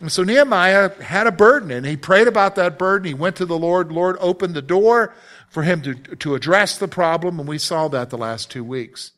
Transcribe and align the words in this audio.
And 0.00 0.10
so 0.10 0.24
Nehemiah 0.24 0.90
had 1.00 1.28
a 1.28 1.32
burden, 1.32 1.70
and 1.70 1.86
he 1.86 1.96
prayed 1.96 2.26
about 2.26 2.56
that 2.56 2.80
burden. 2.80 3.06
He 3.06 3.14
went 3.14 3.36
to 3.36 3.46
the 3.46 3.56
Lord. 3.56 3.92
Lord 3.92 4.16
opened 4.18 4.54
the 4.54 4.60
door 4.62 5.14
for 5.48 5.62
him 5.62 5.82
to, 5.82 5.94
to 5.94 6.34
address 6.34 6.78
the 6.78 6.88
problem, 6.88 7.38
and 7.38 7.48
we 7.48 7.58
saw 7.58 7.86
that 7.86 8.10
the 8.10 8.18
last 8.18 8.50
two 8.50 8.64
weeks. 8.64 9.12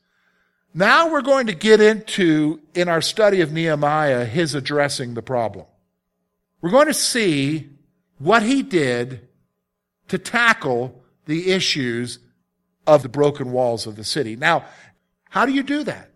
Now 0.77 1.09
we're 1.09 1.23
going 1.23 1.47
to 1.47 1.55
get 1.55 1.81
into, 1.81 2.61
in 2.75 2.89
our 2.89 3.01
study 3.01 3.41
of 3.41 3.53
Nehemiah, 3.53 4.25
his 4.25 4.57
addressing 4.57 5.15
the 5.15 5.23
problem. 5.23 5.67
We're 6.61 6.71
going 6.71 6.89
to 6.89 6.95
see 6.95 7.71
what 8.19 8.43
he 8.43 8.63
did 8.63 9.29
to 10.09 10.19
tackle 10.19 11.01
the 11.27 11.53
issues 11.53 12.19
of 12.87 13.03
the 13.03 13.09
broken 13.09 13.53
walls 13.53 13.87
of 13.87 13.95
the 13.95 14.05
city. 14.05 14.35
Now, 14.35 14.65
how 15.31 15.47
do 15.47 15.53
you 15.53 15.63
do 15.63 15.85
that? 15.85 16.11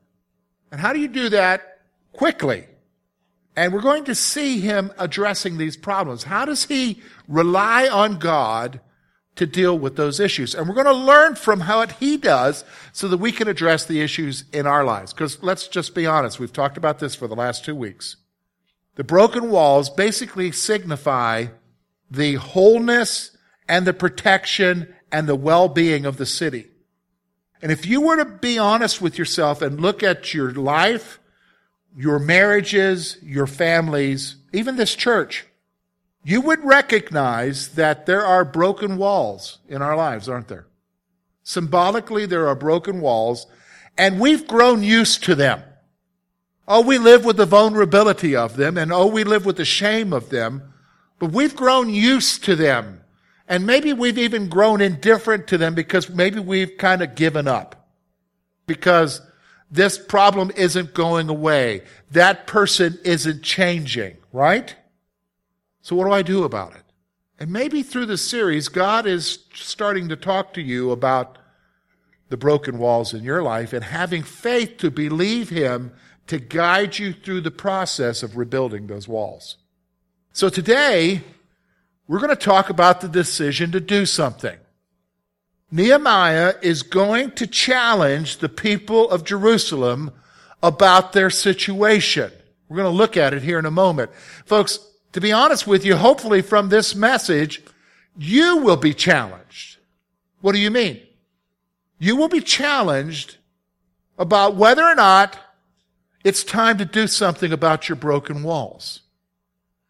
And 0.73 0.81
how 0.81 0.93
do 0.93 0.99
you 0.99 1.09
do 1.09 1.29
that 1.29 1.81
quickly? 2.13 2.67
And 3.57 3.73
we're 3.73 3.81
going 3.81 4.05
to 4.05 4.15
see 4.15 4.61
him 4.61 4.93
addressing 4.99 5.57
these 5.57 5.77
problems. 5.77 6.25
How 6.25 6.45
does 6.45 6.65
he 6.65 7.01
rely 7.29 7.89
on 7.89 8.19
God 8.19 8.81
to 9.39 9.47
deal 9.47 9.79
with 9.79 9.97
those 9.97 10.21
issues. 10.21 10.55
And 10.55 10.69
we're 10.69 10.75
going 10.75 10.87
to 10.87 10.93
learn 10.93 11.35
from 11.35 11.61
how 11.61 11.81
it 11.81 11.93
he 11.93 12.17
does 12.17 12.65
so 12.93 13.09
that 13.09 13.19
we 13.19 13.33
can 13.33 13.49
address 13.49 13.85
the 13.85 14.01
issues 14.01 14.45
in 14.53 14.67
our 14.67 14.85
lives. 14.85 15.13
Because 15.13 15.43
let's 15.43 15.69
just 15.69 15.95
be 15.95 16.07
honest, 16.07 16.39
we've 16.39 16.53
talked 16.53 16.77
about 16.77 16.99
this 16.99 17.15
for 17.15 17.27
the 17.27 17.37
last 17.37 17.65
two 17.65 17.75
weeks. 17.75 18.17
The 18.97 19.05
broken 19.05 19.51
walls 19.51 19.91
basically 19.91 20.53
signify 20.53 21.47
the 22.11 22.35
wholeness 22.35 23.37
and 23.69 23.87
the 23.87 23.93
protection 23.93 24.95
and 25.13 25.29
the 25.29 25.37
well-being 25.37 26.05
of 26.05 26.17
the 26.17 26.27
city. 26.27 26.67
And 27.63 27.73
if 27.73 27.87
you 27.87 28.01
were 28.01 28.17
to 28.17 28.25
be 28.25 28.59
honest 28.59 29.01
with 29.01 29.19
yourself 29.19 29.63
and 29.63 29.81
look 29.81 30.03
at 30.03 30.35
your 30.35 30.53
life, 30.53 31.21
your 31.97 32.19
marriages, 32.19 33.19
your 33.23 33.47
families, 33.47 34.37
even 34.53 34.77
this 34.77 34.95
church, 34.95 35.47
you 36.29 36.43
would 36.43 36.63
recognize 36.63 37.69
that 37.69 38.05
there 38.05 38.23
are 38.23 38.45
broken 38.45 38.99
walls 38.99 39.61
in 39.67 39.81
our 39.81 39.97
lives, 39.97 40.29
aren't 40.29 40.49
there? 40.49 40.67
Symbolically, 41.43 42.27
there 42.27 42.47
are 42.49 42.55
broken 42.55 43.01
walls, 43.01 43.47
and 43.97 44.21
we've 44.21 44.47
grown 44.47 44.83
used 44.83 45.25
to 45.25 45.35
them. 45.35 45.63
Oh, 46.69 46.83
we 46.83 46.99
live 46.99 47.25
with 47.25 47.39
the 47.39 47.47
vulnerability 47.47 48.37
of 48.37 48.59
them, 48.59 48.77
and 48.77 48.93
oh, 48.93 49.07
we 49.07 49.25
live 49.25 49.47
with 49.47 49.57
the 49.57 49.65
shame 49.65 50.13
of 50.13 50.29
them, 50.29 50.75
but 51.19 51.33
we've 51.33 51.57
grown 51.57 51.89
used 51.89 52.45
to 52.45 52.55
them. 52.55 53.01
And 53.49 53.65
maybe 53.65 53.95
we've 53.95 54.19
even 54.19 54.51
grown 54.51 54.83
indifferent 54.83 55.47
to 55.47 55.57
them 55.57 55.75
because 55.75 56.11
maybe 56.11 56.41
we've 56.41 56.77
kind 56.77 57.01
of 57.01 57.15
given 57.15 57.49
up. 57.49 57.89
Because 58.67 59.23
this 59.71 59.97
problem 59.97 60.51
isn't 60.57 60.93
going 60.93 61.31
away. 61.31 61.85
That 62.11 62.47
person 62.47 62.99
isn't 63.03 63.43
changing, 63.43 64.19
right? 64.31 64.77
So 65.89 65.97
what 65.97 66.05
do 66.05 66.13
I 66.13 66.21
do 66.21 66.45
about 66.45 66.75
it? 66.75 66.83
And 67.39 67.51
maybe 67.51 67.83
through 67.83 68.05
the 68.05 68.19
series, 68.19 68.69
God 68.69 69.07
is 69.07 69.39
starting 69.55 70.11
to 70.11 70.17
talk 70.17 70.53
to 70.53 70.61
you 70.61 70.91
about 70.91 71.39
the 72.29 72.37
broken 72.37 72.77
walls 72.77 73.15
in 73.15 73.25
your 73.25 73.43
life 73.43 73.73
and 73.73 73.83
having 73.83 74.23
faith 74.23 74.77
to 74.81 74.91
believe 74.91 75.49
Him 75.49 75.95
to 76.27 76.39
guide 76.39 76.99
you 76.99 77.15
through 77.15 77.41
the 77.41 77.51
process 77.51 78.23
of 78.23 78.37
rebuilding 78.37 78.87
those 78.87 79.09
walls. 79.09 79.57
So 80.35 80.51
today, 80.51 81.23
we're 82.07 82.19
going 82.21 82.29
to 82.29 82.37
talk 82.37 82.69
about 82.69 83.01
the 83.01 83.09
decision 83.09 83.73
to 83.73 83.81
do 83.81 84.05
something. 84.05 84.59
Nehemiah 85.71 86.57
is 86.61 86.83
going 86.83 87.31
to 87.31 87.47
challenge 87.47 88.39
the 88.39 88.51
people 88.51 89.09
of 89.09 89.25
Jerusalem 89.25 90.11
about 90.63 91.15
their 91.15 91.31
situation. 91.31 92.31
We're 92.69 92.77
going 92.77 92.93
to 92.93 92.99
look 92.99 93.17
at 93.17 93.33
it 93.33 93.43
here 93.43 93.59
in 93.59 93.65
a 93.65 93.71
moment. 93.71 94.11
Folks, 94.45 94.81
to 95.13 95.21
be 95.21 95.33
honest 95.33 95.67
with 95.67 95.85
you, 95.85 95.97
hopefully 95.97 96.43
from 96.43 96.69
this 96.69 96.95
message, 96.95 97.63
you 98.17 98.59
will 98.59 98.77
be 98.77 98.95
challenged. 98.95 99.79
What 100.41 100.53
do 100.53 100.59
you 100.59 100.71
mean? 100.71 101.01
You 101.99 102.17
will 102.17 102.29
be 102.29 102.41
challenged 102.41 103.37
about 104.19 104.57
whether 104.57 104.83
or 104.83 104.95
not 104.95 105.39
it's 106.25 106.45
time 106.45 106.79
to 106.79 106.85
do 106.85 107.07
something 107.07 107.53
about 107.53 107.89
your 107.89 107.97
broken 107.97 108.43
walls. 108.43 109.01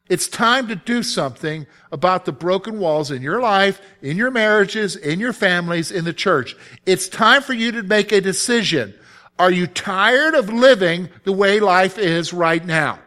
It's 0.09 0.27
time 0.27 0.69
to 0.69 0.77
do 0.77 1.03
something 1.03 1.67
about 1.93 2.25
the 2.25 2.33
broken 2.33 2.79
walls 2.79 3.11
in 3.11 3.21
your 3.21 3.41
life, 3.41 3.81
in 4.01 4.17
your 4.17 4.31
marriages, 4.31 4.97
in 4.97 5.21
your 5.21 5.35
families, 5.35 5.91
in 5.91 6.05
the 6.05 6.15
church. 6.15 6.57
It's 6.87 7.09
time 7.09 7.43
for 7.43 7.53
you 7.53 7.73
to 7.73 7.83
make 7.83 8.11
a 8.11 8.21
decision. 8.21 8.95
Are 9.39 9.51
you 9.51 9.67
tired 9.67 10.35
of 10.35 10.51
living 10.51 11.11
the 11.25 11.33
way 11.33 11.61
life 11.61 11.99
is 11.99 12.33
right 12.33 12.65
now? 12.65 13.01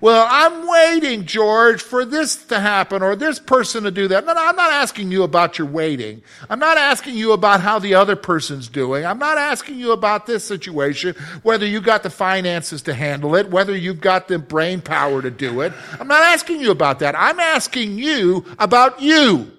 Well, 0.00 0.26
I'm 0.28 0.68
waiting, 0.68 1.24
George, 1.24 1.80
for 1.80 2.04
this 2.04 2.36
to 2.46 2.60
happen 2.60 3.02
or 3.02 3.16
this 3.16 3.38
person 3.38 3.84
to 3.84 3.90
do 3.90 4.08
that. 4.08 4.26
No, 4.26 4.32
no, 4.32 4.44
I'm 4.44 4.56
not 4.56 4.72
asking 4.72 5.10
you 5.10 5.22
about 5.22 5.58
your 5.58 5.66
waiting. 5.66 6.22
I'm 6.50 6.58
not 6.58 6.76
asking 6.76 7.16
you 7.16 7.32
about 7.32 7.60
how 7.60 7.78
the 7.78 7.94
other 7.94 8.16
person's 8.16 8.68
doing. 8.68 9.06
I'm 9.06 9.18
not 9.18 9.38
asking 9.38 9.78
you 9.78 9.92
about 9.92 10.26
this 10.26 10.44
situation, 10.44 11.14
whether 11.42 11.66
you 11.66 11.80
got 11.80 12.02
the 12.02 12.10
finances 12.10 12.82
to 12.82 12.94
handle 12.94 13.34
it, 13.34 13.50
whether 13.50 13.76
you've 13.76 14.00
got 14.00 14.28
the 14.28 14.38
brain 14.38 14.80
power 14.80 15.22
to 15.22 15.30
do 15.30 15.60
it. 15.62 15.72
I'm 15.98 16.08
not 16.08 16.22
asking 16.22 16.60
you 16.60 16.70
about 16.70 16.98
that. 16.98 17.14
I'm 17.16 17.40
asking 17.40 17.98
you 17.98 18.44
about 18.58 19.00
you. 19.00 19.52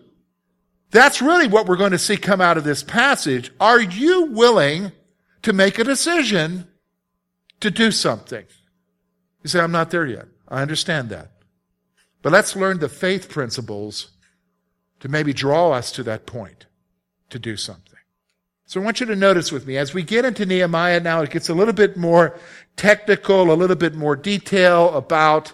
That's 0.91 1.22
really 1.22 1.47
what 1.47 1.67
we're 1.67 1.75
going 1.75 1.91
to 1.91 2.00
see 2.00 2.17
come 2.17 2.40
out 2.40 2.57
of 2.57 2.63
this 2.63 2.84
passage. 2.84 3.52
Are 3.59 3.81
you 3.81 4.25
willing 4.25 4.91
to 5.41 5.53
make 5.53 5.79
a 5.79 5.84
decision 5.84 6.67
to 7.59 7.72
do 7.72 7.91
something? 7.91 8.46
You 9.46 9.50
say, 9.50 9.60
I'm 9.60 9.72
not 9.72 9.92
there 9.92 10.08
yet. 10.08 10.26
I 10.47 10.64
understand 10.64 11.09
that. 11.09 11.30
But 12.24 12.34
let's 12.34 12.56
learn 12.56 12.80
the 12.80 12.90
faith 12.90 13.30
principles 13.30 14.09
to 15.02 15.08
maybe 15.08 15.34
draw 15.34 15.72
us 15.72 15.92
to 15.92 16.02
that 16.02 16.26
point 16.26 16.66
to 17.30 17.38
do 17.38 17.56
something. 17.56 18.00
So 18.66 18.82
I 18.82 18.84
want 18.84 19.00
you 19.00 19.06
to 19.06 19.16
notice 19.16 19.52
with 19.52 19.68
me, 19.68 19.78
as 19.78 19.94
we 19.94 20.02
get 20.02 20.26
into 20.26 20.47
Nehemiah 20.47 21.00
now, 21.00 21.22
it 21.22 21.30
gets 21.30 21.47
a 21.47 21.53
little 21.53 21.76
bit 21.76 21.96
more 21.96 22.40
technical, 22.76 23.52
a 23.52 23.53
little 23.53 23.76
bit 23.76 23.94
more 23.94 24.16
detail 24.16 24.92
about 24.96 25.53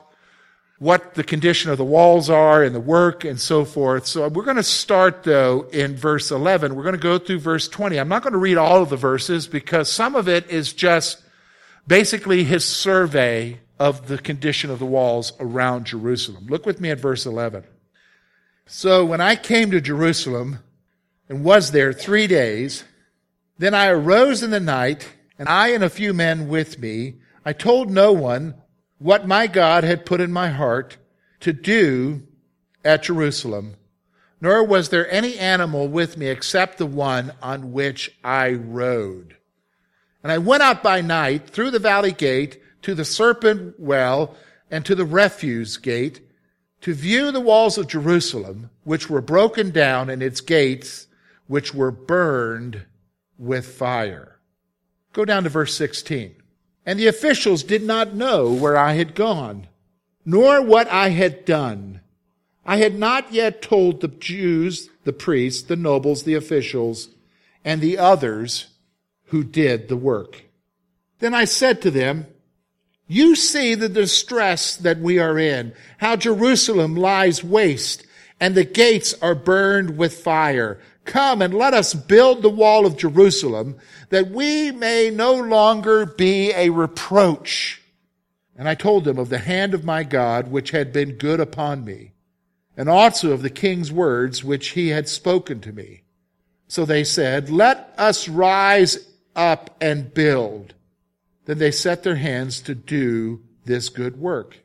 what 0.80 1.16
the 1.16 1.24
condition 1.26 1.70
of 1.70 1.78
the 1.78 1.84
walls 1.84 2.30
are 2.30 2.64
and 2.64 2.74
the 2.74 2.80
work 2.80 3.26
and 3.26 3.42
so 3.42 3.66
forth. 3.66 4.08
So 4.08 4.26
we're 4.30 4.46
going 4.46 4.56
to 4.56 4.64
start 4.64 5.24
though 5.24 5.68
in 5.74 5.98
verse 5.98 6.32
11. 6.32 6.76
We're 6.76 6.84
going 6.84 6.96
to 6.96 6.98
go 6.98 7.20
through 7.20 7.40
verse 7.40 7.68
20. 7.68 7.98
I'm 7.98 8.08
not 8.08 8.24
going 8.24 8.32
to 8.32 8.40
read 8.40 8.56
all 8.56 8.82
of 8.82 8.90
the 8.90 8.96
verses 8.96 9.48
because 9.48 9.92
some 9.92 10.16
of 10.16 10.30
it 10.30 10.50
is 10.50 10.72
just 10.72 11.22
basically 11.86 12.46
his 12.46 12.64
survey 12.64 13.60
of 13.82 14.06
the 14.06 14.20
condition 14.20 14.70
of 14.70 14.78
the 14.78 14.86
walls 14.86 15.34
around 15.40 15.88
Jerusalem. 15.88 16.46
Look 16.48 16.68
with 16.68 16.80
me 16.80 16.92
at 16.92 17.00
verse 17.00 17.26
11. 17.26 17.64
So 18.68 19.04
when 19.04 19.20
I 19.20 19.36
came 19.36 19.72
to 19.72 19.82
Jerusalem 19.82 20.60
and 21.28 21.44
was 21.44 21.72
there 21.72 21.92
three 21.92 22.28
days, 22.28 22.84
then 23.58 23.74
I 23.74 23.88
arose 23.88 24.44
in 24.44 24.52
the 24.52 24.60
night, 24.60 25.10
and 25.40 25.50
I 25.50 25.70
and 25.70 25.84
a 25.84 25.90
few 25.90 26.14
men 26.14 26.48
with 26.48 26.78
me, 26.78 27.16
I 27.44 27.54
told 27.54 27.90
no 27.90 28.12
one 28.12 28.54
what 29.00 29.28
my 29.28 29.48
God 29.48 29.84
had 29.84 30.06
put 30.06 30.22
in 30.22 30.32
my 30.32 30.50
heart 30.50 30.98
to 31.40 31.52
do 31.52 32.22
at 32.86 33.02
Jerusalem, 33.02 33.78
nor 34.40 34.64
was 34.64 34.90
there 34.90 35.12
any 35.12 35.40
animal 35.40 35.88
with 35.88 36.18
me 36.18 36.28
except 36.28 36.78
the 36.78 36.86
one 36.86 37.32
on 37.42 37.72
which 37.72 38.16
I 38.24 38.52
rode. 38.52 39.38
And 40.22 40.32
I 40.32 40.38
went 40.38 40.62
out 40.62 40.84
by 40.84 41.02
night 41.02 41.50
through 41.50 41.72
the 41.72 41.80
valley 41.80 42.12
gate 42.12 42.61
to 42.82 42.96
the 42.96 43.06
serpent 43.06 43.80
well 43.80 44.36
and 44.70 44.86
to 44.86 44.96
the 44.96 45.06
refuse 45.06 45.78
gate 45.78 46.22
to 46.82 46.94
view 46.94 47.32
the 47.32 47.40
walls 47.40 47.78
of 47.78 47.88
Jerusalem, 47.88 48.72
which 48.84 49.10
were 49.10 49.22
broken 49.22 49.70
down 49.70 50.10
and 50.10 50.22
its 50.24 50.42
gates, 50.42 51.08
which 51.48 51.74
were 51.74 51.92
burned 51.92 52.86
with 53.38 53.68
fire. 53.68 54.40
Go 55.14 55.26
down 55.26 55.44
to 55.44 55.50
verse 55.50 55.76
16. 55.76 56.36
And 56.86 57.00
the 57.00 57.08
officials 57.08 57.64
did 57.64 57.84
not 57.84 58.16
know 58.16 58.52
where 58.52 58.78
I 58.78 58.94
had 58.94 59.14
gone, 59.14 59.68
nor 60.26 60.62
what 60.62 60.88
I 60.88 61.10
had 61.10 61.46
done. 61.46 62.02
I 62.66 62.78
had 62.78 62.98
not 62.98 63.32
yet 63.32 63.62
told 63.62 64.02
the 64.02 64.08
Jews, 64.08 64.90
the 65.04 65.14
priests, 65.14 65.64
the 65.64 65.76
nobles, 65.76 66.24
the 66.24 66.36
officials, 66.36 67.10
and 67.64 67.82
the 67.82 67.98
others 67.98 68.68
who 69.26 69.44
did 69.44 69.88
the 69.88 69.98
work. 69.98 70.46
Then 71.20 71.34
I 71.36 71.46
said 71.46 71.82
to 71.84 71.92
them, 71.92 72.26
you 73.12 73.36
see 73.36 73.76
the 73.76 73.90
distress 73.90 74.78
that 74.78 75.00
we 75.00 75.20
are 75.20 75.38
in, 75.38 75.74
how 75.98 76.16
Jerusalem 76.16 76.96
lies 76.96 77.44
waste 77.44 78.06
and 78.40 78.56
the 78.56 78.64
gates 78.64 79.14
are 79.22 79.36
burned 79.36 79.98
with 79.98 80.22
fire. 80.22 80.80
Come 81.04 81.42
and 81.42 81.54
let 81.54 81.74
us 81.74 81.94
build 81.94 82.42
the 82.42 82.50
wall 82.50 82.86
of 82.86 82.96
Jerusalem 82.96 83.78
that 84.10 84.32
we 84.32 84.72
may 84.72 85.10
no 85.10 85.34
longer 85.34 86.06
be 86.06 86.54
a 86.54 86.70
reproach. 86.70 87.82
And 88.56 88.70
I 88.70 88.76
told 88.76 89.04
them 89.04 89.18
of 89.18 89.28
the 89.28 89.40
hand 89.40 89.74
of 89.74 89.84
my 89.84 90.04
God, 90.04 90.50
which 90.50 90.72
had 90.72 90.94
been 90.94 91.18
good 91.18 91.40
upon 91.40 91.84
me, 91.84 92.14
and 92.78 92.88
also 92.88 93.32
of 93.32 93.42
the 93.42 93.50
king's 93.50 93.92
words, 93.92 94.44
which 94.44 94.70
he 94.70 94.88
had 94.88 95.10
spoken 95.10 95.60
to 95.62 95.74
me. 95.74 96.04
So 96.68 96.86
they 96.86 97.04
said, 97.04 97.50
let 97.50 97.94
us 97.98 98.30
rise 98.30 98.98
up 99.36 99.76
and 99.82 100.14
build. 100.14 100.76
Then 101.46 101.58
they 101.58 101.72
set 101.72 102.04
their 102.04 102.16
hands 102.16 102.62
to 102.62 102.76
do 102.76 103.42
this 103.66 103.90
good 103.90 104.18
work. 104.18 104.60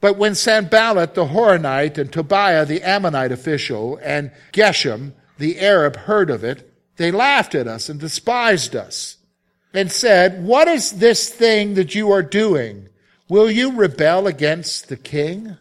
But 0.00 0.18
when 0.18 0.34
Sanballat 0.34 1.14
the 1.14 1.26
Horonite 1.26 1.96
and 1.96 2.12
Tobiah 2.12 2.66
the 2.66 2.82
Ammonite 2.82 3.32
official 3.32 3.98
and 4.02 4.30
Geshem 4.52 5.12
the 5.38 5.58
Arab 5.60 5.96
heard 5.96 6.30
of 6.30 6.44
it, 6.44 6.70
they 6.96 7.10
laughed 7.10 7.54
at 7.54 7.66
us 7.66 7.88
and 7.88 7.98
despised 7.98 8.76
us 8.76 9.16
and 9.72 9.90
said, 9.90 10.44
What 10.44 10.68
is 10.68 10.92
this 10.92 11.28
thing 11.28 11.74
that 11.74 11.94
you 11.94 12.12
are 12.12 12.22
doing? 12.22 12.88
Will 13.28 13.50
you 13.50 13.72
rebel 13.72 14.26
against 14.26 14.88
the 14.88 14.96
king? 14.96 15.56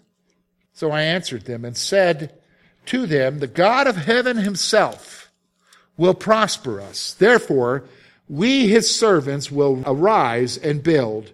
So 0.73 0.91
I 0.91 1.01
answered 1.01 1.45
them 1.45 1.63
and 1.63 1.77
said 1.77 2.33
to 2.87 3.05
them, 3.05 3.39
The 3.39 3.47
God 3.47 3.87
of 3.87 3.95
heaven 3.95 4.37
himself 4.37 5.31
will 5.97 6.13
prosper 6.13 6.81
us. 6.81 7.13
Therefore, 7.13 7.85
we, 8.27 8.67
his 8.67 8.93
servants, 8.93 9.51
will 9.51 9.83
arise 9.85 10.57
and 10.57 10.81
build, 10.81 11.33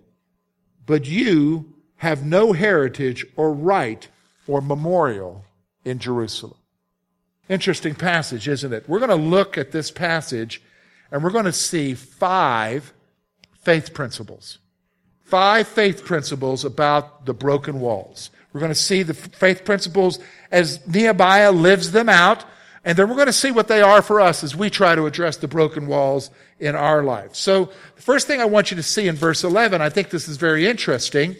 but 0.85 1.05
you 1.05 1.73
have 1.97 2.25
no 2.25 2.53
heritage 2.53 3.25
or 3.35 3.53
right 3.53 4.07
or 4.47 4.61
memorial 4.61 5.45
in 5.85 5.99
Jerusalem. 5.99 6.55
Interesting 7.47 7.95
passage, 7.95 8.47
isn't 8.47 8.73
it? 8.73 8.87
We're 8.87 8.99
going 8.99 9.09
to 9.09 9.15
look 9.15 9.57
at 9.57 9.71
this 9.71 9.91
passage 9.91 10.61
and 11.11 11.23
we're 11.23 11.31
going 11.31 11.45
to 11.45 11.53
see 11.53 11.95
five 11.95 12.93
faith 13.53 13.93
principles. 13.93 14.59
Five 15.23 15.67
faith 15.67 16.05
principles 16.05 16.63
about 16.65 17.25
the 17.25 17.33
broken 17.33 17.79
walls. 17.79 18.29
We're 18.53 18.59
going 18.61 18.71
to 18.71 18.75
see 18.75 19.03
the 19.03 19.13
faith 19.13 19.63
principles 19.63 20.19
as 20.51 20.85
Nehemiah 20.87 21.51
lives 21.51 21.91
them 21.91 22.09
out 22.09 22.45
and 22.85 22.97
then 22.97 23.09
we're 23.09 23.15
going 23.15 23.27
to 23.27 23.33
see 23.33 23.51
what 23.51 23.67
they 23.67 23.81
are 23.81 24.01
for 24.01 24.21
us 24.21 24.43
as 24.43 24.55
we 24.55 24.69
try 24.69 24.95
to 24.95 25.05
address 25.05 25.37
the 25.37 25.47
broken 25.47 25.87
walls 25.87 26.31
in 26.59 26.75
our 26.75 27.03
lives. 27.03 27.37
So 27.37 27.65
the 27.95 28.01
first 28.01 28.27
thing 28.27 28.41
I 28.41 28.45
want 28.45 28.71
you 28.71 28.77
to 28.77 28.83
see 28.83 29.07
in 29.07 29.15
verse 29.15 29.43
11, 29.43 29.81
I 29.81 29.89
think 29.89 30.09
this 30.09 30.27
is 30.27 30.37
very 30.37 30.65
interesting. 30.65 31.35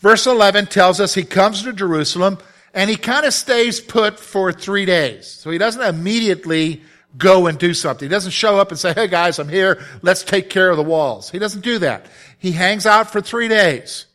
Verse 0.00 0.26
11 0.26 0.66
tells 0.66 1.00
us 1.00 1.14
he 1.14 1.24
comes 1.24 1.62
to 1.62 1.72
Jerusalem 1.72 2.38
and 2.74 2.90
he 2.90 2.96
kind 2.96 3.24
of 3.24 3.32
stays 3.32 3.80
put 3.80 4.20
for 4.20 4.52
three 4.52 4.84
days. 4.84 5.26
So 5.26 5.50
he 5.50 5.58
doesn't 5.58 5.82
immediately 5.82 6.82
go 7.16 7.46
and 7.46 7.58
do 7.58 7.72
something. 7.72 8.06
He 8.06 8.10
doesn't 8.10 8.32
show 8.32 8.58
up 8.58 8.70
and 8.70 8.78
say, 8.78 8.92
Hey 8.92 9.08
guys, 9.08 9.38
I'm 9.38 9.48
here. 9.48 9.82
Let's 10.02 10.22
take 10.22 10.50
care 10.50 10.70
of 10.70 10.76
the 10.76 10.82
walls. 10.82 11.30
He 11.30 11.38
doesn't 11.38 11.62
do 11.62 11.78
that. 11.78 12.06
He 12.38 12.52
hangs 12.52 12.86
out 12.86 13.10
for 13.10 13.20
three 13.20 13.48
days. 13.48 14.06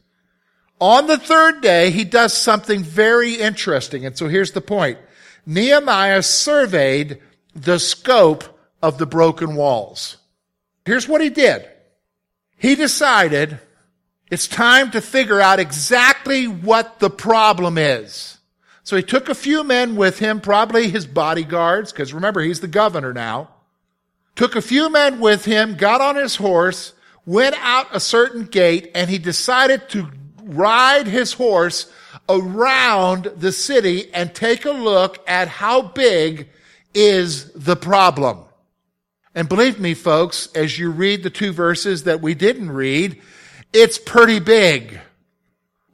On 0.80 1.08
the 1.08 1.18
third 1.18 1.62
day, 1.62 1.92
he 1.92 2.04
does 2.04 2.34
something 2.34 2.84
very 2.84 3.36
interesting. 3.36 4.06
And 4.06 4.18
so 4.18 4.28
here's 4.28 4.52
the 4.52 4.62
point. 4.62 4.98
Nehemiah 5.46 6.24
surveyed 6.24 7.20
the 7.56 7.80
scope 7.80 8.44
of 8.82 8.98
the 8.98 9.06
broken 9.06 9.56
walls. 9.56 10.18
Here's 10.86 11.08
what 11.08 11.22
he 11.22 11.30
did. 11.30 11.70
He 12.58 12.76
decided 12.76 13.60
it's 14.32 14.48
time 14.48 14.92
to 14.92 15.02
figure 15.02 15.40
out 15.40 15.60
exactly 15.60 16.48
what 16.48 17.00
the 17.00 17.10
problem 17.10 17.78
is. 17.78 18.38
So 18.84 18.98
he 18.98 19.04
took 19.04 19.30
a 19.30 19.36
few 19.36 19.64
men 19.64 19.96
with 19.96 20.20
him, 20.20 20.42
probably 20.42 20.90
his 20.90 21.06
bodyguards, 21.06 21.92
because 21.92 22.14
remember, 22.14 22.42
he's 22.42 22.60
the 22.60 22.68
governor 22.68 23.14
now. 23.14 23.50
Took 24.36 24.56
a 24.56 24.62
few 24.62 24.90
men 24.90 25.20
with 25.20 25.46
him, 25.46 25.76
got 25.76 26.02
on 26.02 26.16
his 26.16 26.38
horse, 26.38 26.94
went 27.26 27.56
out 27.60 27.88
a 27.96 28.00
certain 28.00 28.46
gate, 28.46 28.92
and 28.96 29.10
he 29.10 29.18
decided 29.18 29.88
to 29.90 30.10
ride 30.42 31.08
his 31.08 31.34
horse 31.34 31.92
around 32.30 33.26
the 33.38 33.52
city 33.52 34.14
and 34.14 34.34
take 34.34 34.66
a 34.66 34.72
look 34.72 35.24
at 35.28 35.48
how 35.48 35.82
big 35.82 36.50
is 36.94 37.52
the 37.54 37.76
problem. 37.76 38.40
And 39.36 39.50
believe 39.50 39.80
me, 39.80 39.94
folks, 39.94 40.48
as 40.54 40.78
you 40.78 40.92
read 40.92 41.24
the 41.24 41.30
two 41.30 41.52
verses 41.52 42.04
that 42.04 42.22
we 42.22 42.34
didn't 42.36 42.72
read, 42.72 43.20
it's 43.72 43.98
pretty 43.98 44.40
big. 44.40 45.00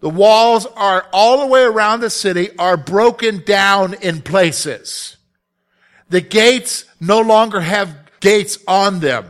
The 0.02 0.10
walls 0.10 0.66
are 0.66 1.08
all 1.12 1.40
the 1.42 1.48
way 1.48 1.64
around 1.64 2.02
the 2.02 2.10
city 2.10 2.58
are 2.58 2.78
broken 2.78 3.44
down 3.46 3.96
in 3.96 4.22
places. 4.22 5.18
The 6.10 6.22
gates 6.22 6.86
no 7.00 7.22
longer 7.22 7.62
have 7.62 7.96
gates 8.20 8.58
on 8.68 9.00
them. 9.00 9.26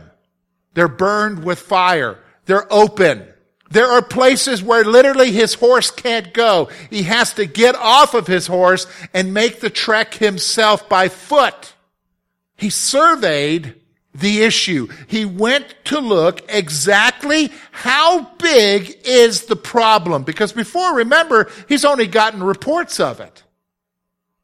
They're 0.74 0.88
burned 0.88 1.44
with 1.44 1.58
fire. 1.58 2.18
They're 2.46 2.72
open. 2.72 3.26
There 3.70 3.86
are 3.86 4.02
places 4.02 4.62
where 4.62 4.84
literally 4.84 5.30
his 5.30 5.54
horse 5.54 5.90
can't 5.90 6.34
go. 6.34 6.68
He 6.90 7.04
has 7.04 7.34
to 7.34 7.46
get 7.46 7.76
off 7.76 8.14
of 8.14 8.26
his 8.26 8.48
horse 8.48 8.86
and 9.14 9.32
make 9.32 9.60
the 9.60 9.70
trek 9.70 10.14
himself 10.14 10.88
by 10.88 11.08
foot. 11.08 11.74
He 12.56 12.68
surveyed 12.68 13.76
the 14.12 14.42
issue. 14.42 14.88
He 15.06 15.24
went 15.24 15.74
to 15.84 16.00
look 16.00 16.42
exactly 16.48 17.52
how 17.70 18.24
big 18.38 18.98
is 19.04 19.44
the 19.44 19.56
problem. 19.56 20.24
Because 20.24 20.52
before, 20.52 20.96
remember, 20.96 21.48
he's 21.68 21.84
only 21.84 22.08
gotten 22.08 22.42
reports 22.42 22.98
of 22.98 23.20
it. 23.20 23.44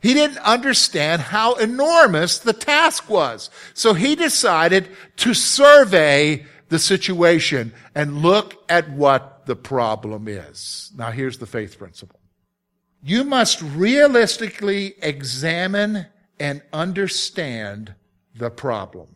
He 0.00 0.14
didn't 0.14 0.38
understand 0.38 1.20
how 1.20 1.54
enormous 1.54 2.38
the 2.38 2.52
task 2.52 3.10
was. 3.10 3.50
So 3.74 3.92
he 3.92 4.14
decided 4.14 4.88
to 5.16 5.34
survey 5.34 6.46
the 6.68 6.78
situation 6.78 7.72
and 7.94 8.22
look 8.22 8.64
at 8.68 8.90
what 8.90 9.46
the 9.46 9.56
problem 9.56 10.28
is. 10.28 10.90
Now 10.96 11.10
here's 11.10 11.38
the 11.38 11.46
faith 11.46 11.78
principle. 11.78 12.20
You 13.02 13.24
must 13.24 13.62
realistically 13.62 14.94
examine 15.00 16.06
and 16.40 16.62
understand 16.72 17.94
the 18.34 18.50
problem. 18.50 19.08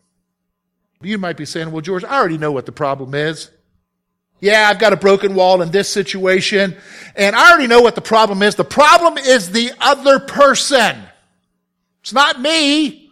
You 1.03 1.19
might 1.19 1.37
be 1.37 1.45
saying, 1.45 1.73
well, 1.73 1.81
George, 1.81 2.05
I 2.05 2.19
already 2.19 2.39
know 2.39 2.53
what 2.53 2.67
the 2.67 2.73
problem 2.73 3.15
is. 3.15 3.51
Yeah, 4.39 4.69
I've 4.71 4.79
got 4.79 4.93
a 4.93 4.97
broken 4.97 5.35
wall 5.35 5.61
in 5.61 5.71
this 5.71 5.89
situation, 5.89 6.77
and 7.15 7.37
I 7.37 7.51
already 7.51 7.67
know 7.67 7.83
what 7.83 7.95
the 7.95 8.01
problem 8.01 8.43
is. 8.43 8.55
The 8.55 8.65
problem 8.65 9.19
is 9.19 9.51
the 9.51 9.73
other 9.81 10.19
person. 10.19 11.03
It's 12.01 12.13
not 12.13 12.41
me. 12.41 13.11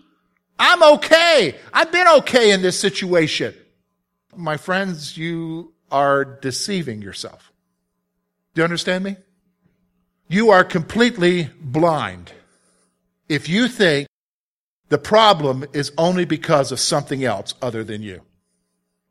I'm 0.58 0.82
okay. 0.94 1.56
I've 1.72 1.92
been 1.92 2.08
okay 2.08 2.52
in 2.52 2.62
this 2.62 2.78
situation 2.78 3.54
my 4.38 4.56
friends, 4.56 5.16
you 5.16 5.72
are 5.90 6.24
deceiving 6.24 7.02
yourself. 7.02 7.52
Do 8.54 8.60
you 8.60 8.64
understand 8.64 9.04
me? 9.04 9.16
You 10.28 10.50
are 10.50 10.64
completely 10.64 11.50
blind 11.60 12.32
if 13.28 13.48
you 13.48 13.68
think 13.68 14.08
the 14.88 14.98
problem 14.98 15.64
is 15.72 15.92
only 15.98 16.24
because 16.24 16.72
of 16.72 16.80
something 16.80 17.24
else 17.24 17.54
other 17.60 17.84
than 17.84 18.02
you. 18.02 18.22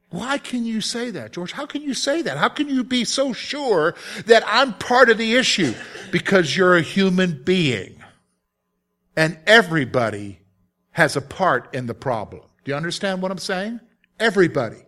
Why 0.10 0.38
can 0.38 0.66
you 0.66 0.80
say 0.80 1.12
that, 1.12 1.34
George? 1.34 1.52
How 1.52 1.66
can 1.66 1.82
you 1.82 1.94
say 1.94 2.22
that? 2.22 2.38
How 2.38 2.48
can 2.50 2.70
you 2.70 2.84
be 2.84 3.04
so 3.04 3.34
sure 3.34 3.94
that 4.26 4.44
I'm 4.48 4.74
part 4.74 5.10
of 5.10 5.18
the 5.18 5.36
issue? 5.36 5.74
Because 6.12 6.56
you're 6.56 6.78
a 6.78 6.82
human 6.82 7.44
being. 7.44 8.02
And 9.18 9.38
everybody 9.46 10.40
has 10.92 11.16
a 11.16 11.22
part 11.22 11.76
in 11.76 11.88
the 11.88 11.94
problem. 11.94 12.44
Do 12.64 12.72
you 12.72 12.78
understand 12.78 13.22
what 13.22 13.32
I'm 13.32 13.38
saying? 13.38 13.82
Everybody. 14.20 14.87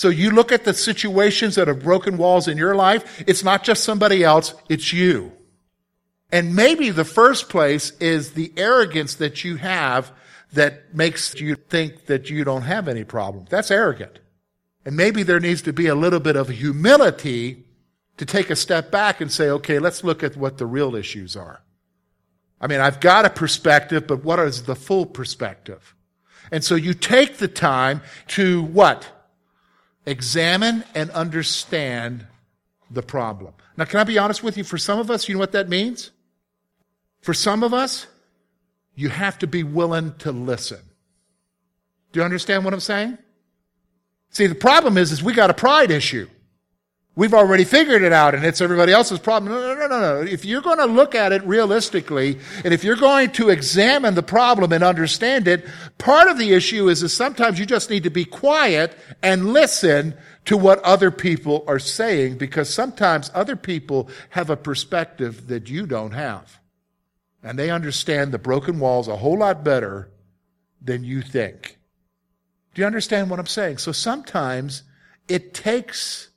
So 0.00 0.08
you 0.08 0.30
look 0.30 0.50
at 0.50 0.64
the 0.64 0.72
situations 0.72 1.56
that 1.56 1.68
have 1.68 1.82
broken 1.82 2.16
walls 2.16 2.48
in 2.48 2.56
your 2.56 2.74
life, 2.74 3.22
it's 3.26 3.44
not 3.44 3.62
just 3.62 3.84
somebody 3.84 4.24
else, 4.24 4.54
it's 4.66 4.94
you. 4.94 5.30
And 6.32 6.56
maybe 6.56 6.88
the 6.88 7.04
first 7.04 7.50
place 7.50 7.90
is 7.98 8.32
the 8.32 8.50
arrogance 8.56 9.16
that 9.16 9.44
you 9.44 9.56
have 9.56 10.10
that 10.54 10.94
makes 10.94 11.38
you 11.38 11.54
think 11.54 12.06
that 12.06 12.30
you 12.30 12.44
don't 12.44 12.62
have 12.62 12.88
any 12.88 13.04
problem. 13.04 13.44
That's 13.50 13.70
arrogant. 13.70 14.20
And 14.86 14.96
maybe 14.96 15.22
there 15.22 15.38
needs 15.38 15.60
to 15.62 15.72
be 15.74 15.88
a 15.88 15.94
little 15.94 16.18
bit 16.18 16.34
of 16.34 16.48
humility 16.48 17.66
to 18.16 18.24
take 18.24 18.48
a 18.48 18.56
step 18.56 18.90
back 18.90 19.20
and 19.20 19.30
say, 19.30 19.50
okay, 19.50 19.78
let's 19.78 20.02
look 20.02 20.22
at 20.22 20.34
what 20.34 20.56
the 20.56 20.64
real 20.64 20.96
issues 20.96 21.36
are. 21.36 21.60
I 22.58 22.68
mean, 22.68 22.80
I've 22.80 23.00
got 23.00 23.26
a 23.26 23.30
perspective, 23.30 24.06
but 24.06 24.24
what 24.24 24.38
is 24.38 24.62
the 24.62 24.76
full 24.76 25.04
perspective? 25.04 25.94
And 26.50 26.64
so 26.64 26.74
you 26.74 26.94
take 26.94 27.36
the 27.36 27.48
time 27.48 28.00
to 28.28 28.62
what? 28.62 29.06
Examine 30.06 30.84
and 30.94 31.10
understand 31.10 32.26
the 32.90 33.02
problem. 33.02 33.54
Now, 33.76 33.84
can 33.84 34.00
I 34.00 34.04
be 34.04 34.18
honest 34.18 34.42
with 34.42 34.56
you? 34.56 34.64
For 34.64 34.78
some 34.78 34.98
of 34.98 35.10
us, 35.10 35.28
you 35.28 35.34
know 35.34 35.38
what 35.38 35.52
that 35.52 35.68
means? 35.68 36.10
For 37.20 37.34
some 37.34 37.62
of 37.62 37.72
us, 37.72 38.06
you 38.94 39.08
have 39.08 39.38
to 39.38 39.46
be 39.46 39.62
willing 39.62 40.14
to 40.18 40.32
listen. 40.32 40.80
Do 42.12 42.20
you 42.20 42.24
understand 42.24 42.64
what 42.64 42.74
I'm 42.74 42.80
saying? 42.80 43.18
See, 44.30 44.46
the 44.46 44.54
problem 44.54 44.96
is, 44.96 45.12
is 45.12 45.22
we 45.22 45.32
got 45.32 45.50
a 45.50 45.54
pride 45.54 45.90
issue. 45.90 46.28
We've 47.20 47.34
already 47.34 47.64
figured 47.64 48.00
it 48.00 48.14
out 48.14 48.34
and 48.34 48.46
it's 48.46 48.62
everybody 48.62 48.92
else's 48.92 49.18
problem. 49.18 49.52
No, 49.52 49.60
no, 49.60 49.74
no, 49.74 49.86
no, 49.88 50.00
no. 50.00 50.26
If 50.26 50.46
you're 50.46 50.62
going 50.62 50.78
to 50.78 50.86
look 50.86 51.14
at 51.14 51.32
it 51.32 51.44
realistically 51.44 52.38
and 52.64 52.72
if 52.72 52.82
you're 52.82 52.96
going 52.96 53.30
to 53.32 53.50
examine 53.50 54.14
the 54.14 54.22
problem 54.22 54.72
and 54.72 54.82
understand 54.82 55.46
it, 55.46 55.66
part 55.98 56.28
of 56.28 56.38
the 56.38 56.54
issue 56.54 56.88
is, 56.88 57.02
that 57.02 57.10
sometimes 57.10 57.58
you 57.58 57.66
just 57.66 57.90
need 57.90 58.04
to 58.04 58.10
be 58.10 58.24
quiet 58.24 58.96
and 59.22 59.52
listen 59.52 60.14
to 60.46 60.56
what 60.56 60.78
other 60.78 61.10
people 61.10 61.62
are 61.66 61.78
saying 61.78 62.38
because 62.38 62.72
sometimes 62.72 63.30
other 63.34 63.54
people 63.54 64.08
have 64.30 64.48
a 64.48 64.56
perspective 64.56 65.48
that 65.48 65.68
you 65.68 65.84
don't 65.84 66.12
have. 66.12 66.58
And 67.42 67.58
they 67.58 67.68
understand 67.68 68.32
the 68.32 68.38
broken 68.38 68.80
walls 68.80 69.08
a 69.08 69.16
whole 69.16 69.40
lot 69.40 69.62
better 69.62 70.10
than 70.80 71.04
you 71.04 71.20
think. 71.20 71.78
Do 72.72 72.80
you 72.80 72.86
understand 72.86 73.28
what 73.28 73.38
I'm 73.38 73.44
saying? 73.44 73.76
So 73.76 73.92
sometimes 73.92 74.84
it 75.28 75.52
takes 75.52 76.29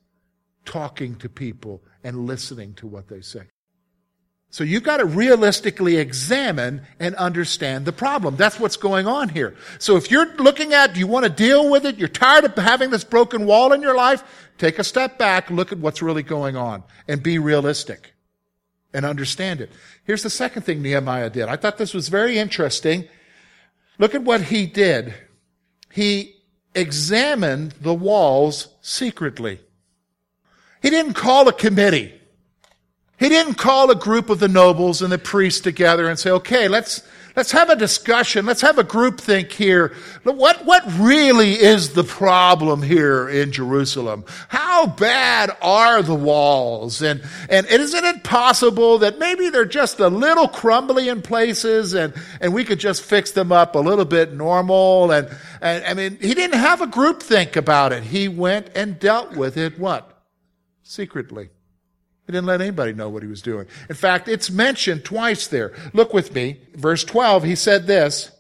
talking 0.66 1.16
to 1.16 1.30
people 1.30 1.84
and 2.04 2.26
listening 2.26 2.74
to 2.76 2.88
what 2.88 3.08
they 3.08 3.22
say. 3.22 3.44
So 4.54 4.64
you've 4.64 4.84
got 4.84 4.98
to 4.98 5.06
realistically 5.06 5.98
examine 5.98 6.84
and 7.00 7.16
understand 7.16 7.86
the 7.86 7.92
problem. 7.92 8.36
That's 8.36 8.60
what's 8.60 8.78
going 8.78 9.08
on 9.08 9.30
here. 9.30 9.56
So 9.80 9.98
if 9.98 10.12
you're 10.12 10.36
looking 10.36 10.74
at, 10.74 10.94
do 10.94 11.00
you 11.00 11.08
want 11.08 11.26
to 11.26 11.32
deal 11.32 11.72
with 11.72 11.88
it? 11.88 11.98
You're 11.98 12.08
tired 12.08 12.44
of 12.44 12.54
having 12.54 12.92
this 12.92 13.04
broken 13.04 13.48
wall 13.48 13.74
in 13.74 13.82
your 13.82 13.96
life? 13.96 14.24
Take 14.60 14.78
a 14.78 14.84
step 14.84 15.18
back, 15.18 15.50
look 15.50 15.72
at 15.72 15.80
what's 15.80 16.04
really 16.04 16.22
going 16.22 16.56
on, 16.56 16.84
and 17.08 17.24
be 17.24 17.40
realistic 17.40 18.14
and 18.94 19.08
understand 19.08 19.60
it. 19.60 19.72
Here's 20.04 20.22
the 20.22 20.30
second 20.30 20.62
thing 20.62 20.84
Nehemiah 20.84 21.32
did. 21.32 21.48
I 21.48 21.56
thought 21.56 21.80
this 21.80 21.96
was 21.96 22.10
very 22.10 22.38
interesting. 22.38 23.08
Look 23.98 24.14
at 24.14 24.22
what 24.22 24.42
he 24.42 24.68
did. 24.68 25.16
He 25.92 26.36
examined 26.76 27.72
the 27.82 27.94
walls 27.96 28.68
secretly. 28.82 29.62
He 30.84 30.90
didn't 30.90 31.14
call 31.14 31.48
a 31.48 31.54
committee. 31.54 32.14
He 33.18 33.30
didn't 33.30 33.54
call 33.54 33.90
a 33.90 33.96
group 33.96 34.30
of 34.30 34.40
the 34.40 34.50
nobles 34.50 35.02
and 35.02 35.10
the 35.10 35.18
priests 35.18 35.62
together 35.62 36.10
and 36.10 36.20
say, 36.20 36.30
okay, 36.30 36.68
let's, 36.68 37.02
let's 37.38 37.54
have 37.54 37.70
a 37.70 37.76
discussion. 37.78 38.46
Let's 38.46 38.60
have 38.60 38.78
a 38.78 38.84
group 38.84 39.22
think 39.22 39.54
here. 39.54 39.94
What, 40.24 40.66
what 40.66 40.84
really 41.00 41.54
is 41.54 41.94
the 41.94 42.04
problem 42.04 42.82
here 42.82 43.30
in 43.30 43.54
Jerusalem? 43.54 44.26
How 44.50 44.88
bad 44.88 45.56
are 45.62 46.02
the 46.02 46.14
walls? 46.14 47.02
And, 47.02 47.24
and 47.48 47.66
isn't 47.66 48.04
it 48.04 48.26
possible 48.26 48.98
that 48.98 49.20
maybe 49.20 49.50
they're 49.50 49.64
just 49.64 50.02
a 50.02 50.10
little 50.10 50.50
crumbly 50.50 51.08
in 51.08 51.22
places 51.22 51.94
and, 51.94 52.14
and 52.42 52.54
we 52.54 52.66
could 52.66 52.80
just 52.82 53.04
fix 53.04 53.32
them 53.32 53.54
up 53.54 53.76
a 53.76 53.80
little 53.80 54.04
bit 54.04 54.34
normal? 54.34 55.14
And, 55.14 55.30
and 55.62 55.86
I 55.86 55.94
mean, 55.94 56.18
he 56.20 56.34
didn't 56.34 56.60
have 56.60 56.82
a 56.82 56.88
group 56.88 57.24
think 57.24 57.56
about 57.56 57.94
it. 57.94 58.04
He 58.04 58.28
went 58.28 58.70
and 58.76 59.00
dealt 59.00 59.38
with 59.38 59.56
it 59.56 59.80
what? 59.80 60.13
Secretly. 60.84 61.50
He 62.26 62.32
didn't 62.32 62.48
let 62.48 62.62
anybody 62.62 62.94
know 62.94 63.10
what 63.10 63.24
he 63.24 63.30
was 63.30 63.42
doing. 63.42 63.68
In 63.90 63.96
fact, 63.96 64.28
it's 64.28 64.50
mentioned 64.50 65.04
twice 65.04 65.48
there. 65.48 65.74
Look 65.94 66.14
with 66.14 66.34
me. 66.34 66.62
Verse 66.74 67.04
12, 67.04 67.44
he 67.44 67.56
said 67.56 67.88
this, 67.88 68.32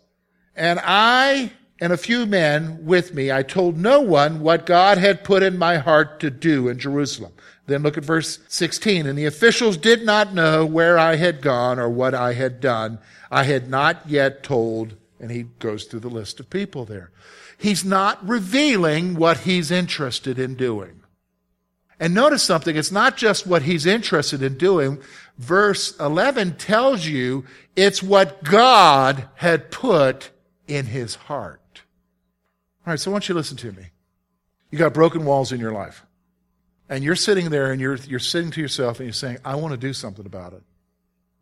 and 0.56 0.80
I 0.84 1.52
and 1.84 1.92
a 1.92 1.98
few 1.98 2.26
men 2.26 2.86
with 2.86 3.14
me, 3.14 3.30
I 3.30 3.44
told 3.44 3.78
no 3.78 4.00
one 4.00 4.40
what 4.40 4.66
God 4.66 4.98
had 4.98 5.26
put 5.26 5.44
in 5.44 5.58
my 5.58 5.80
heart 5.80 6.22
to 6.22 6.30
do 6.30 6.70
in 6.70 6.80
Jerusalem. 6.80 7.34
Then 7.66 7.84
look 7.84 7.98
at 7.98 8.06
verse 8.06 8.40
16. 8.48 9.06
And 9.06 9.18
the 9.18 9.26
officials 9.26 9.76
did 9.76 10.06
not 10.06 10.34
know 10.34 10.66
where 10.66 10.98
I 10.98 11.16
had 11.16 11.42
gone 11.42 11.80
or 11.80 11.90
what 11.90 12.14
I 12.14 12.34
had 12.34 12.62
done. 12.62 13.00
I 13.30 13.44
had 13.44 13.70
not 13.70 14.08
yet 14.08 14.44
told, 14.44 14.96
and 15.20 15.30
he 15.30 15.44
goes 15.60 15.84
through 15.84 16.02
the 16.02 16.10
list 16.10 16.40
of 16.40 16.50
people 16.50 16.86
there. 16.86 17.12
He's 17.58 17.84
not 17.84 18.26
revealing 18.26 19.16
what 19.16 19.40
he's 19.40 19.72
interested 19.72 20.40
in 20.40 20.56
doing. 20.56 21.03
And 22.00 22.14
notice 22.14 22.44
something, 22.44 22.76
it's 22.76 22.92
not 22.92 23.18
just 23.18 23.46
what 23.48 23.64
he's 23.64 23.86
interested 23.86 24.42
in 24.42 24.58
doing. 24.58 25.00
Verse 25.38 25.98
11 26.00 26.58
tells 26.58 27.06
you 27.06 27.46
it's 27.76 28.04
what 28.04 28.44
God 28.44 29.28
had 29.36 29.72
put 29.72 30.32
in 30.68 30.86
his 30.86 31.16
heart. 31.16 31.84
All 32.86 32.92
right, 32.92 33.00
so 33.00 33.12
I 33.12 33.14
want 33.14 33.30
you 33.30 33.34
to 33.34 33.38
listen 33.38 33.58
to 33.58 33.72
me. 33.72 33.90
You 34.72 34.78
got 34.78 34.94
broken 34.94 35.24
walls 35.26 35.52
in 35.52 35.60
your 35.60 35.72
life. 35.72 36.06
And 36.90 37.04
you're 37.04 37.16
sitting 37.16 37.50
there 37.50 37.72
and 37.72 37.80
you're, 37.80 37.96
you're 37.96 38.20
sitting 38.20 38.52
to 38.52 38.62
yourself 38.62 39.00
and 39.00 39.08
you're 39.08 39.14
saying, 39.14 39.38
I 39.46 39.56
want 39.56 39.72
to 39.72 39.78
do 39.78 39.94
something 39.94 40.26
about 40.26 40.54
it. 40.54 40.64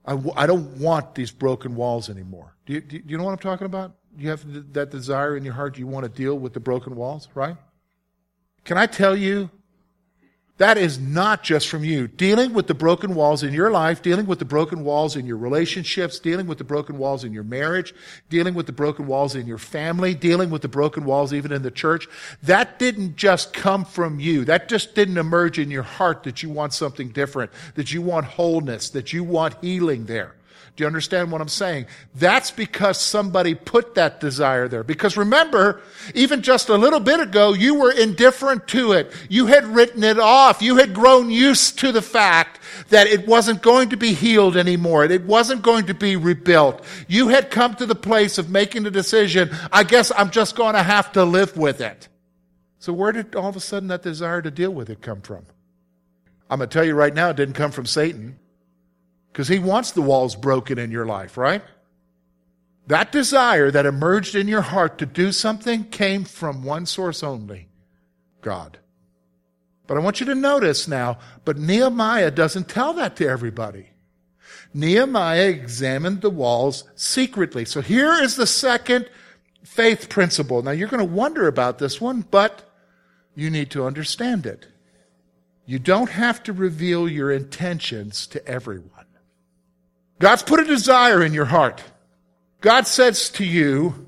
I 0.06 0.12
w- 0.12 0.34
I 0.36 0.48
don't 0.48 0.80
want 0.80 1.16
these 1.16 1.32
broken 1.32 1.76
walls 1.76 2.10
anymore. 2.10 2.56
Do 2.66 2.74
you, 2.74 2.82
do 2.82 3.02
you 3.06 3.18
know 3.18 3.24
what 3.24 3.32
I'm 3.32 3.38
talking 3.38 3.66
about? 3.66 3.94
You 4.18 4.30
have 4.30 4.74
that 4.74 4.92
desire 4.92 5.36
in 5.36 5.44
your 5.44 5.54
heart, 5.54 5.78
you 5.78 5.88
want 5.88 6.04
to 6.04 6.10
deal 6.10 6.38
with 6.38 6.54
the 6.54 6.60
broken 6.60 6.96
walls, 6.96 7.28
right? 7.34 7.56
Can 8.66 8.78
I 8.78 8.86
tell 8.86 9.16
you 9.16 9.50
that 10.62 10.78
is 10.78 11.00
not 11.00 11.42
just 11.42 11.68
from 11.68 11.84
you. 11.84 12.08
Dealing 12.08 12.54
with 12.54 12.68
the 12.68 12.76
broken 12.76 13.16
walls 13.16 13.42
in 13.42 13.52
your 13.52 13.72
life, 13.72 14.04
dealing 14.04 14.28
with 14.28 14.38
the 14.38 14.46
broken 14.46 14.84
walls 14.84 15.16
in 15.16 15.26
your 15.26 15.38
relationships, 15.38 16.20
dealing 16.20 16.46
with 16.46 16.60
the 16.60 16.64
broken 16.64 17.00
walls 17.00 17.24
in 17.24 17.34
your 17.34 17.44
marriage, 17.44 17.96
dealing 18.30 18.54
with 18.54 18.68
the 18.68 18.72
broken 18.72 19.08
walls 19.08 19.34
in 19.34 19.48
your 19.48 19.58
family, 19.58 20.14
dealing 20.14 20.52
with 20.52 20.62
the 20.62 20.68
broken 20.68 21.04
walls 21.04 21.34
even 21.34 21.52
in 21.52 21.64
the 21.64 21.72
church, 21.72 22.08
that 22.44 22.78
didn't 22.78 23.16
just 23.16 23.54
come 23.54 23.84
from 23.84 24.20
you. 24.20 24.46
That 24.46 24.70
just 24.70 24.94
didn't 24.94 25.18
emerge 25.18 25.58
in 25.58 25.72
your 25.72 25.82
heart 25.82 26.22
that 26.26 26.44
you 26.44 26.52
want 26.52 26.76
something 26.76 27.10
different, 27.10 27.52
that 27.74 27.92
you 27.92 28.04
want 28.04 28.28
wholeness, 28.28 28.92
that 28.92 29.12
you 29.12 29.24
want 29.24 29.56
healing 29.62 30.06
there. 30.06 30.36
Do 30.76 30.84
you 30.84 30.88
understand 30.88 31.32
what 31.32 31.42
I'm 31.42 31.50
saying? 31.50 31.88
That's 32.16 32.50
because 32.50 33.00
somebody 33.00 33.56
put 33.56 33.96
that 33.96 34.22
desire 34.22 34.70
there. 34.70 34.84
Because 34.84 35.18
remember, 35.18 35.82
even 36.16 36.42
just 36.42 36.70
a 36.70 36.78
little 36.78 37.02
bit 37.02 37.20
ago, 37.20 37.54
you 37.54 37.76
were 37.76 37.92
indifferent 37.92 38.68
to 38.70 38.94
it. 38.94 39.12
You 39.30 39.48
had 39.48 39.66
written 39.66 40.04
it 40.04 40.18
off. 40.18 40.62
You 40.62 40.78
had 40.78 40.94
grown 40.94 41.30
used 41.30 41.80
to 41.80 41.92
the 41.92 42.02
fact 42.02 42.60
that 42.90 43.08
it 43.08 43.28
wasn't 43.28 43.62
going 43.62 43.90
to 43.90 43.98
be 43.98 44.14
healed 44.14 44.56
anymore. 44.56 45.04
It 45.04 45.26
wasn't 45.26 45.62
going 45.62 45.88
to 45.88 45.94
be 45.94 46.16
rebuilt. 46.16 46.84
You 47.08 47.28
had 47.28 47.52
come 47.52 47.76
to 47.76 47.86
the 47.86 47.94
place 47.94 48.38
of 48.38 48.50
making 48.50 48.84
the 48.84 48.92
decision, 48.92 49.52
I 49.74 49.84
guess 49.84 50.12
I'm 50.16 50.32
just 50.32 50.56
going 50.56 50.76
to 50.76 50.84
have 50.84 51.12
to 51.14 51.26
live 51.26 51.58
with 51.58 51.82
it. 51.82 52.08
So 52.80 52.94
where 52.94 53.12
did 53.12 53.36
all 53.36 53.50
of 53.50 53.58
a 53.58 53.60
sudden 53.60 53.90
that 53.90 54.04
desire 54.04 54.42
to 54.42 54.50
deal 54.50 54.72
with 54.72 54.90
it 54.90 55.02
come 55.02 55.22
from? 55.22 55.46
I'm 56.50 56.60
going 56.60 56.70
to 56.70 56.74
tell 56.74 56.86
you 56.86 56.96
right 56.96 57.14
now, 57.14 57.30
it 57.30 57.36
didn't 57.36 57.56
come 57.56 57.72
from 57.72 57.86
Satan. 57.86 58.40
Because 59.32 59.48
he 59.48 59.60
wants 59.60 59.92
the 59.92 60.02
walls 60.02 60.36
broken 60.36 60.78
in 60.78 60.92
your 60.92 61.06
life, 61.06 61.38
right? 61.38 61.64
That 62.88 63.12
desire 63.12 63.72
that 63.72 63.86
emerged 63.86 64.36
in 64.36 64.48
your 64.48 64.62
heart 64.62 64.98
to 64.98 65.06
do 65.06 65.32
something 65.32 65.86
came 65.86 66.26
from 66.26 66.64
one 66.64 66.86
source 66.86 67.24
only 67.24 67.70
God. 68.42 68.80
But 69.88 69.98
I 69.98 70.02
want 70.02 70.20
you 70.20 70.26
to 70.28 70.36
notice 70.36 70.88
now, 70.88 71.20
but 71.46 71.58
Nehemiah 71.58 72.32
doesn't 72.32 72.70
tell 72.70 72.94
that 72.94 73.16
to 73.18 73.28
everybody. 73.28 73.92
Nehemiah 74.74 75.50
examined 75.50 76.22
the 76.22 76.30
walls 76.30 76.86
secretly. 76.96 77.66
So 77.66 77.82
here 77.82 78.14
is 78.14 78.36
the 78.36 78.48
second 78.48 79.10
faith 79.64 80.10
principle. 80.10 80.62
Now 80.62 80.72
you're 80.72 80.88
going 80.88 81.06
to 81.06 81.14
wonder 81.14 81.48
about 81.48 81.78
this 81.78 82.00
one, 82.00 82.22
but 82.22 82.64
you 83.36 83.50
need 83.50 83.70
to 83.72 83.86
understand 83.86 84.46
it. 84.46 84.68
You 85.66 85.80
don't 85.80 86.10
have 86.10 86.44
to 86.44 86.54
reveal 86.54 87.08
your 87.08 87.32
intentions 87.32 88.28
to 88.28 88.46
everyone. 88.48 89.06
God's 90.22 90.44
put 90.44 90.60
a 90.60 90.64
desire 90.64 91.24
in 91.24 91.34
your 91.34 91.46
heart. 91.46 91.84
God 92.62 92.86
says 92.86 93.30
to 93.32 93.44
you, 93.44 94.08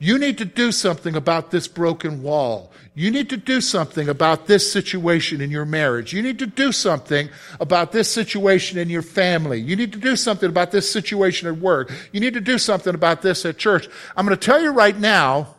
you 0.00 0.18
need 0.18 0.38
to 0.38 0.44
do 0.44 0.72
something 0.72 1.14
about 1.14 1.52
this 1.52 1.68
broken 1.68 2.22
wall. 2.22 2.72
You 2.94 3.12
need 3.12 3.30
to 3.30 3.36
do 3.36 3.60
something 3.60 4.08
about 4.08 4.46
this 4.46 4.70
situation 4.70 5.40
in 5.40 5.52
your 5.52 5.64
marriage. 5.64 6.12
You 6.12 6.22
need 6.22 6.40
to 6.40 6.46
do 6.46 6.72
something 6.72 7.28
about 7.60 7.92
this 7.92 8.10
situation 8.10 8.78
in 8.78 8.90
your 8.90 9.02
family. 9.02 9.60
You 9.60 9.76
need 9.76 9.92
to 9.92 9.98
do 9.98 10.16
something 10.16 10.48
about 10.48 10.72
this 10.72 10.90
situation 10.90 11.46
at 11.46 11.58
work. 11.58 11.92
You 12.12 12.18
need 12.18 12.34
to 12.34 12.40
do 12.40 12.58
something 12.58 12.94
about 12.94 13.22
this 13.22 13.44
at 13.44 13.58
church. 13.58 13.88
I'm 14.16 14.26
going 14.26 14.36
to 14.36 14.44
tell 14.44 14.60
you 14.60 14.72
right 14.72 14.98
now, 14.98 15.54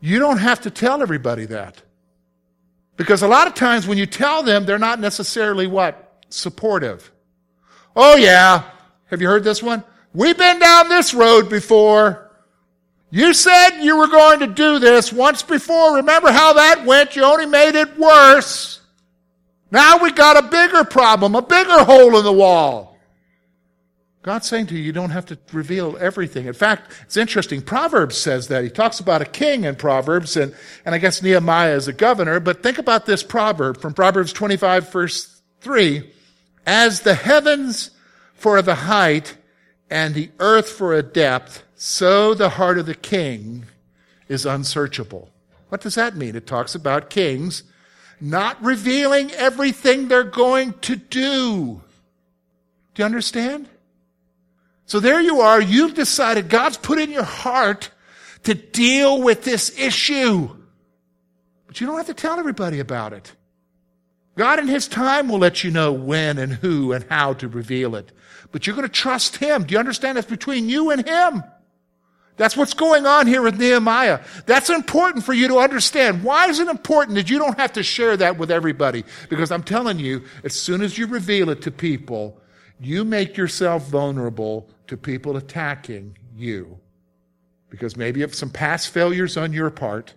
you 0.00 0.18
don't 0.18 0.38
have 0.38 0.60
to 0.62 0.70
tell 0.70 1.00
everybody 1.00 1.46
that. 1.46 1.82
Because 2.96 3.22
a 3.22 3.28
lot 3.28 3.46
of 3.46 3.54
times 3.54 3.86
when 3.86 3.96
you 3.96 4.04
tell 4.04 4.42
them, 4.42 4.66
they're 4.66 4.78
not 4.78 5.00
necessarily 5.00 5.66
what? 5.66 6.24
Supportive. 6.28 7.10
Oh 7.96 8.16
yeah. 8.16 8.70
Have 9.06 9.20
you 9.20 9.28
heard 9.28 9.44
this 9.44 9.62
one? 9.62 9.84
We've 10.12 10.38
been 10.38 10.58
down 10.58 10.88
this 10.88 11.12
road 11.12 11.50
before. 11.50 12.30
You 13.10 13.34
said 13.34 13.80
you 13.80 13.96
were 13.96 14.08
going 14.08 14.40
to 14.40 14.46
do 14.46 14.78
this 14.78 15.12
once 15.12 15.42
before. 15.42 15.96
Remember 15.96 16.32
how 16.32 16.54
that 16.54 16.84
went? 16.84 17.16
You 17.16 17.24
only 17.24 17.46
made 17.46 17.74
it 17.74 17.98
worse. 17.98 18.80
Now 19.70 19.98
we 19.98 20.12
got 20.12 20.36
a 20.36 20.48
bigger 20.48 20.84
problem, 20.84 21.34
a 21.34 21.42
bigger 21.42 21.84
hole 21.84 22.16
in 22.16 22.24
the 22.24 22.32
wall. 22.32 22.94
God's 24.22 24.48
saying 24.48 24.68
to 24.68 24.74
you, 24.74 24.82
you 24.82 24.92
don't 24.92 25.10
have 25.10 25.26
to 25.26 25.38
reveal 25.52 25.98
everything. 26.00 26.46
In 26.46 26.54
fact, 26.54 26.90
it's 27.02 27.16
interesting. 27.16 27.60
Proverbs 27.60 28.16
says 28.16 28.48
that. 28.48 28.64
He 28.64 28.70
talks 28.70 28.98
about 28.98 29.20
a 29.20 29.26
king 29.26 29.64
in 29.64 29.76
Proverbs, 29.76 30.36
and, 30.38 30.54
and 30.86 30.94
I 30.94 30.98
guess 30.98 31.22
Nehemiah 31.22 31.76
is 31.76 31.88
a 31.88 31.92
governor. 31.92 32.40
But 32.40 32.62
think 32.62 32.78
about 32.78 33.04
this 33.04 33.22
proverb 33.22 33.80
from 33.82 33.92
Proverbs 33.92 34.32
25, 34.32 34.90
verse 34.90 35.42
3. 35.60 36.10
As 36.66 37.00
the 37.00 37.14
heavens 37.14 37.90
for 38.44 38.60
the 38.60 38.74
height 38.74 39.38
and 39.88 40.14
the 40.14 40.30
earth 40.38 40.68
for 40.68 40.92
a 40.92 41.02
depth, 41.02 41.62
so 41.76 42.34
the 42.34 42.50
heart 42.50 42.76
of 42.76 42.84
the 42.84 42.94
king 42.94 43.64
is 44.28 44.44
unsearchable. 44.44 45.30
What 45.70 45.80
does 45.80 45.94
that 45.94 46.14
mean? 46.14 46.36
It 46.36 46.46
talks 46.46 46.74
about 46.74 47.08
kings 47.08 47.62
not 48.20 48.62
revealing 48.62 49.30
everything 49.30 50.08
they're 50.08 50.24
going 50.24 50.74
to 50.80 50.94
do. 50.94 51.80
Do 52.92 53.00
you 53.00 53.06
understand? 53.06 53.66
So 54.84 55.00
there 55.00 55.22
you 55.22 55.40
are. 55.40 55.58
You've 55.58 55.94
decided 55.94 56.50
God's 56.50 56.76
put 56.76 56.98
in 56.98 57.10
your 57.10 57.22
heart 57.22 57.90
to 58.42 58.52
deal 58.52 59.22
with 59.22 59.44
this 59.44 59.72
issue. 59.78 60.54
But 61.66 61.80
you 61.80 61.86
don't 61.86 61.96
have 61.96 62.08
to 62.08 62.14
tell 62.14 62.38
everybody 62.38 62.78
about 62.78 63.14
it. 63.14 63.32
God 64.36 64.58
in 64.58 64.68
His 64.68 64.86
time 64.86 65.30
will 65.30 65.38
let 65.38 65.64
you 65.64 65.70
know 65.70 65.92
when 65.92 66.36
and 66.36 66.52
who 66.52 66.92
and 66.92 67.06
how 67.08 67.32
to 67.32 67.48
reveal 67.48 67.96
it. 67.96 68.12
But 68.54 68.68
you're 68.68 68.76
going 68.76 68.86
to 68.86 68.92
trust 68.92 69.38
Him. 69.38 69.64
Do 69.64 69.72
you 69.72 69.80
understand? 69.80 70.16
That's 70.16 70.30
between 70.30 70.68
you 70.68 70.92
and 70.92 71.04
Him. 71.04 71.42
That's 72.36 72.56
what's 72.56 72.72
going 72.72 73.04
on 73.04 73.26
here 73.26 73.42
with 73.42 73.58
Nehemiah. 73.58 74.20
That's 74.46 74.70
important 74.70 75.24
for 75.24 75.32
you 75.32 75.48
to 75.48 75.58
understand. 75.58 76.22
Why 76.22 76.46
is 76.46 76.60
it 76.60 76.68
important 76.68 77.16
that 77.16 77.28
you 77.28 77.40
don't 77.40 77.58
have 77.58 77.72
to 77.72 77.82
share 77.82 78.16
that 78.16 78.38
with 78.38 78.52
everybody? 78.52 79.02
Because 79.28 79.50
I'm 79.50 79.64
telling 79.64 79.98
you, 79.98 80.22
as 80.44 80.52
soon 80.54 80.82
as 80.82 80.96
you 80.96 81.08
reveal 81.08 81.50
it 81.50 81.62
to 81.62 81.72
people, 81.72 82.40
you 82.78 83.04
make 83.04 83.36
yourself 83.36 83.88
vulnerable 83.88 84.68
to 84.86 84.96
people 84.96 85.36
attacking 85.36 86.16
you. 86.36 86.78
Because 87.70 87.96
maybe 87.96 88.20
have 88.20 88.36
some 88.36 88.50
past 88.50 88.90
failures 88.90 89.36
on 89.36 89.52
your 89.52 89.70
part, 89.70 90.14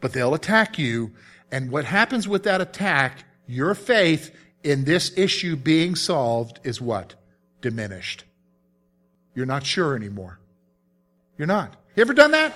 but 0.00 0.12
they'll 0.12 0.34
attack 0.34 0.76
you. 0.76 1.12
And 1.52 1.70
what 1.70 1.84
happens 1.84 2.26
with 2.26 2.42
that 2.42 2.60
attack, 2.60 3.22
your 3.46 3.76
faith 3.76 4.34
in 4.64 4.82
this 4.82 5.16
issue 5.16 5.54
being 5.54 5.94
solved 5.94 6.58
is 6.64 6.80
what? 6.80 7.14
Diminished. 7.64 8.24
You're 9.34 9.46
not 9.46 9.64
sure 9.64 9.96
anymore. 9.96 10.38
You're 11.38 11.46
not. 11.46 11.74
You 11.96 12.02
ever 12.02 12.12
done 12.12 12.32
that? 12.32 12.54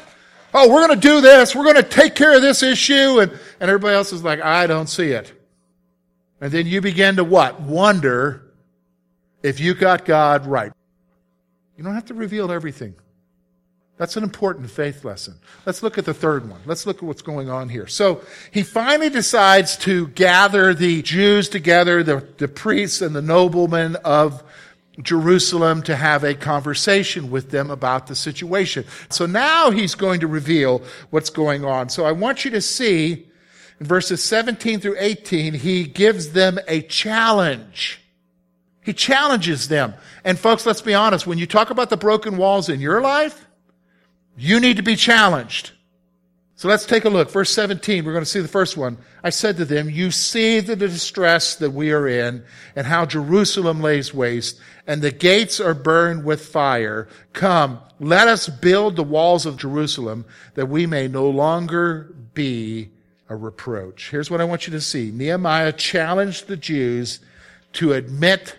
Oh, 0.53 0.71
we're 0.71 0.87
going 0.87 1.01
to 1.01 1.09
do 1.09 1.23
this. 1.23 1.57
We're 1.57 1.65
going 1.65 1.77
to 1.77 1.83
take 1.83 2.15
care 2.15 2.37
of 2.37 2.43
this 2.43 2.63
issue. 2.63 3.19
And, 3.19 3.33
and 3.33 3.71
everybody 3.71 3.95
else 3.95 4.13
is 4.13 4.23
like, 4.23 4.43
I 4.43 4.67
don't 4.67 4.87
see 4.87 5.13
it. 5.13 5.33
And 6.43 6.53
then 6.53 6.67
you 6.67 6.83
begin 6.83 7.17
to 7.17 7.25
what? 7.25 7.59
Wonder 7.59 8.53
if 9.43 9.61
you 9.61 9.73
got 9.73 10.05
God 10.05 10.45
right. 10.45 10.73
You 11.79 11.85
don't 11.85 11.95
have 11.95 12.05
to 12.07 12.15
reveal 12.15 12.53
everything. 12.53 12.95
That's 13.97 14.19
an 14.19 14.25
important 14.25 14.71
faith 14.71 15.07
lesson. 15.07 15.41
Let's 15.65 15.83
look 15.83 15.97
at 15.97 16.05
the 16.05 16.13
third 16.13 16.51
one. 16.51 16.61
Let's 16.67 16.85
look 16.85 16.99
at 16.99 17.03
what's 17.05 17.23
going 17.23 17.49
on 17.49 17.71
here. 17.71 17.87
So 17.87 18.21
he 18.51 18.63
finally 18.63 19.09
decides 19.09 19.79
to 19.79 20.09
gather 20.09 20.75
the 20.75 21.01
Jews 21.01 21.49
together, 21.49 22.03
the, 22.03 22.29
the 22.37 22.47
priests 22.47 23.01
and 23.01 23.17
the 23.17 23.23
noblemen 23.23 23.97
of 24.05 24.45
Jerusalem 25.03 25.83
to 25.83 25.95
have 25.95 26.25
a 26.25 26.35
conversation 26.35 27.31
with 27.31 27.51
them 27.51 27.71
about 27.71 28.07
the 28.09 28.15
situation. 28.15 28.85
So 29.11 29.27
now 29.27 29.71
he's 29.71 29.95
going 29.95 30.21
to 30.21 30.27
reveal 30.27 30.83
what's 31.11 31.31
going 31.31 31.65
on. 31.65 31.89
So 31.89 32.05
I 32.05 32.13
want 32.13 32.45
you 32.45 32.51
to 32.53 32.61
see 32.61 33.29
in 33.81 33.87
verses 33.87 34.23
17 34.23 34.81
through 34.81 34.97
18, 34.99 35.55
he 35.55 35.85
gives 35.85 36.33
them 36.33 36.59
a 36.67 36.83
challenge. 36.83 38.01
He 38.83 38.93
challenges 38.93 39.69
them. 39.69 39.95
And 40.25 40.39
folks, 40.39 40.67
let's 40.67 40.83
be 40.83 40.95
honest. 40.95 41.27
When 41.27 41.39
you 41.39 41.47
talk 41.47 41.71
about 41.71 41.91
the 41.91 41.97
broken 41.97 42.37
walls 42.37 42.69
in 42.69 42.81
your 42.81 43.01
life, 43.01 43.47
you 44.37 44.61
need 44.61 44.79
to 44.79 44.83
be 44.83 44.97
challenged. 44.97 45.73
So 46.59 46.67
let's 46.67 46.87
take 46.87 47.05
a 47.05 47.09
look. 47.09 47.31
Verse 47.31 47.51
17, 47.51 48.05
we're 48.05 48.11
going 48.11 48.25
to 48.25 48.29
see 48.29 48.41
the 48.41 48.49
first 48.49 48.77
one. 48.77 48.99
I 49.23 49.31
said 49.31 49.59
to 49.59 49.65
them, 49.65 49.89
You 49.89 50.11
see 50.11 50.59
the 50.59 50.75
distress 50.75 51.55
that 51.55 51.71
we 51.71 51.93
are 51.93 52.09
in, 52.09 52.43
and 52.75 52.85
how 52.85 53.07
Jerusalem 53.07 53.81
lays 53.81 54.13
waste, 54.13 54.59
and 54.85 55.01
the 55.01 55.13
gates 55.13 55.61
are 55.61 55.73
burned 55.73 56.25
with 56.25 56.47
fire. 56.47 57.07
Come, 57.33 57.79
let 58.01 58.27
us 58.27 58.49
build 58.49 58.97
the 58.97 59.05
walls 59.05 59.47
of 59.47 59.57
Jerusalem, 59.57 60.25
that 60.55 60.67
we 60.67 60.85
may 60.85 61.07
no 61.07 61.31
longer 61.31 62.13
be 62.35 62.91
a 63.29 63.37
reproach. 63.37 64.11
Here's 64.11 64.29
what 64.29 64.41
I 64.41 64.45
want 64.45 64.67
you 64.67 64.73
to 64.73 64.81
see 64.81 65.13
Nehemiah 65.13 65.71
challenged 65.71 66.49
the 66.49 66.57
Jews 66.57 67.21
to 67.75 67.93
admit 67.93 68.59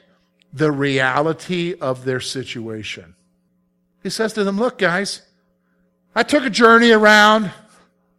the 0.53 0.71
reality 0.71 1.75
of 1.81 2.05
their 2.05 2.21
situation. 2.21 3.15
He 4.03 4.09
says 4.09 4.31
to 4.33 4.45
them, 4.45 4.57
look, 4.57 4.77
guys, 4.77 5.21
I 6.15 6.23
took 6.23 6.45
a 6.45 6.49
journey 6.49 6.91
around. 6.91 7.51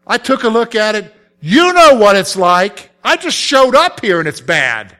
I 0.06 0.18
took 0.18 0.44
a 0.44 0.48
look 0.48 0.74
at 0.74 0.94
it. 0.94 1.14
You 1.40 1.72
know 1.72 1.94
what 1.94 2.16
it's 2.16 2.36
like. 2.36 2.90
I 3.02 3.16
just 3.16 3.36
showed 3.36 3.74
up 3.74 4.00
here 4.00 4.18
and 4.18 4.28
it's 4.28 4.40
bad. 4.40 4.96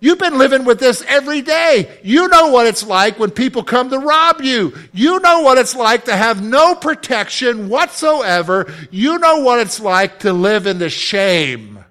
You've 0.00 0.18
been 0.18 0.36
living 0.36 0.66
with 0.66 0.80
this 0.80 1.02
every 1.08 1.40
day. 1.40 1.98
You 2.02 2.28
know 2.28 2.48
what 2.48 2.66
it's 2.66 2.84
like 2.84 3.18
when 3.18 3.30
people 3.30 3.62
come 3.62 3.88
to 3.88 3.98
rob 3.98 4.42
you. 4.42 4.74
You 4.92 5.18
know 5.20 5.40
what 5.40 5.56
it's 5.56 5.74
like 5.74 6.04
to 6.04 6.14
have 6.14 6.42
no 6.42 6.74
protection 6.74 7.70
whatsoever. 7.70 8.70
You 8.90 9.18
know 9.18 9.40
what 9.40 9.60
it's 9.60 9.80
like 9.80 10.18
to 10.18 10.32
live 10.34 10.66
in 10.66 10.78
the 10.78 10.90
shame. 10.90 11.82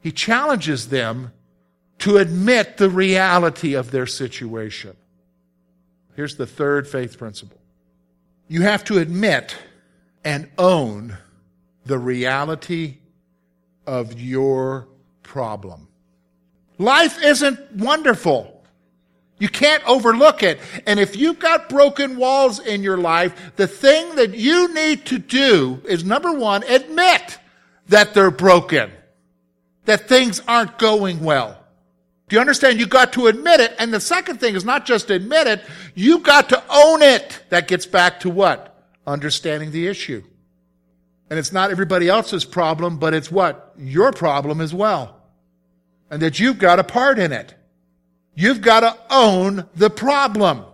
He 0.00 0.10
challenges 0.10 0.88
them 0.88 1.32
to 1.98 2.16
admit 2.16 2.78
the 2.78 2.88
reality 2.88 3.74
of 3.74 3.90
their 3.90 4.06
situation. 4.06 4.96
Here's 6.16 6.36
the 6.36 6.46
third 6.46 6.88
faith 6.88 7.18
principle. 7.18 7.60
You 8.46 8.62
have 8.62 8.84
to 8.84 8.98
admit 8.98 9.54
and 10.24 10.48
own 10.56 11.18
the 11.86 11.98
reality 11.98 12.98
of 13.86 14.20
your 14.20 14.88
problem. 15.22 15.88
Life 16.78 17.22
isn't 17.22 17.72
wonderful. 17.72 18.62
You 19.38 19.48
can't 19.48 19.82
overlook 19.88 20.42
it. 20.42 20.58
And 20.86 20.98
if 20.98 21.16
you've 21.16 21.38
got 21.38 21.68
broken 21.68 22.16
walls 22.16 22.58
in 22.58 22.82
your 22.82 22.98
life, 22.98 23.52
the 23.56 23.66
thing 23.66 24.16
that 24.16 24.34
you 24.34 24.72
need 24.74 25.06
to 25.06 25.18
do 25.18 25.80
is 25.84 26.04
number 26.04 26.32
one, 26.32 26.64
admit 26.64 27.38
that 27.88 28.14
they're 28.14 28.30
broken, 28.30 28.90
that 29.84 30.08
things 30.08 30.42
aren't 30.46 30.78
going 30.78 31.20
well. 31.20 31.58
Do 32.28 32.36
you 32.36 32.40
understand? 32.40 32.78
You 32.78 32.86
got 32.86 33.14
to 33.14 33.26
admit 33.28 33.60
it. 33.60 33.74
And 33.78 33.92
the 33.92 34.00
second 34.00 34.38
thing 34.38 34.54
is 34.54 34.64
not 34.64 34.84
just 34.84 35.08
admit 35.10 35.46
it, 35.46 35.62
you 35.94 36.18
got 36.18 36.50
to 36.50 36.62
own 36.68 37.00
it. 37.00 37.42
That 37.48 37.68
gets 37.68 37.86
back 37.86 38.20
to 38.20 38.30
what? 38.30 38.76
Understanding 39.06 39.70
the 39.70 39.86
issue. 39.86 40.22
And 41.30 41.38
it's 41.38 41.52
not 41.52 41.70
everybody 41.70 42.08
else's 42.08 42.44
problem, 42.44 42.98
but 42.98 43.14
it's 43.14 43.30
what? 43.30 43.74
Your 43.78 44.12
problem 44.12 44.60
as 44.60 44.72
well. 44.72 45.20
And 46.10 46.22
that 46.22 46.40
you've 46.40 46.58
got 46.58 46.78
a 46.78 46.84
part 46.84 47.18
in 47.18 47.32
it. 47.32 47.54
You've 48.34 48.60
got 48.60 48.80
to 48.80 48.96
own 49.10 49.68
the 49.74 49.90
problem. 49.90 50.64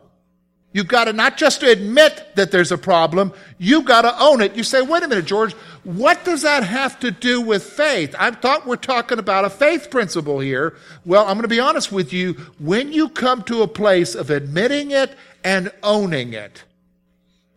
You've 0.75 0.89
got 0.89 1.05
to 1.05 1.13
not 1.13 1.37
just 1.37 1.63
admit 1.63 2.35
that 2.35 2.51
there's 2.51 2.73
a 2.73 2.79
problem, 2.79 3.33
you've 3.59 3.85
got 3.85 4.03
to 4.03 4.21
own 4.21 4.41
it. 4.41 4.57
You 4.57 4.65
say, 4.65 4.83
wait 4.83 5.05
a 5.05 5.09
minute, 5.09 5.25
George, 5.25 5.53
what 5.85 6.25
does 6.25 6.43
that 6.43 6.65
have 6.65 6.99
to 6.99 7.13
do 7.13 7.41
with 7.41 7.63
faith? 7.63 8.13
I 8.19 8.33
thought 8.33 8.67
we're 8.67 8.75
talking 8.75 9.21
about 9.21 9.45
a 9.45 9.51
faith 9.51 9.89
principle 9.89 10.41
here. 10.41 10.77
Well, 11.05 11.23
I'm 11.27 11.35
going 11.35 11.43
to 11.43 11.49
be 11.49 11.61
honest 11.61 11.93
with 11.93 12.13
you. 12.13 12.33
When 12.59 12.93
you 12.93 13.09
come 13.09 13.45
to 13.45 13.63
a 13.63 13.69
place 13.69 14.17
of 14.17 14.31
admitting 14.31 14.91
it 14.91 15.17
and 15.45 15.71
owning 15.85 16.33
it, 16.33 16.65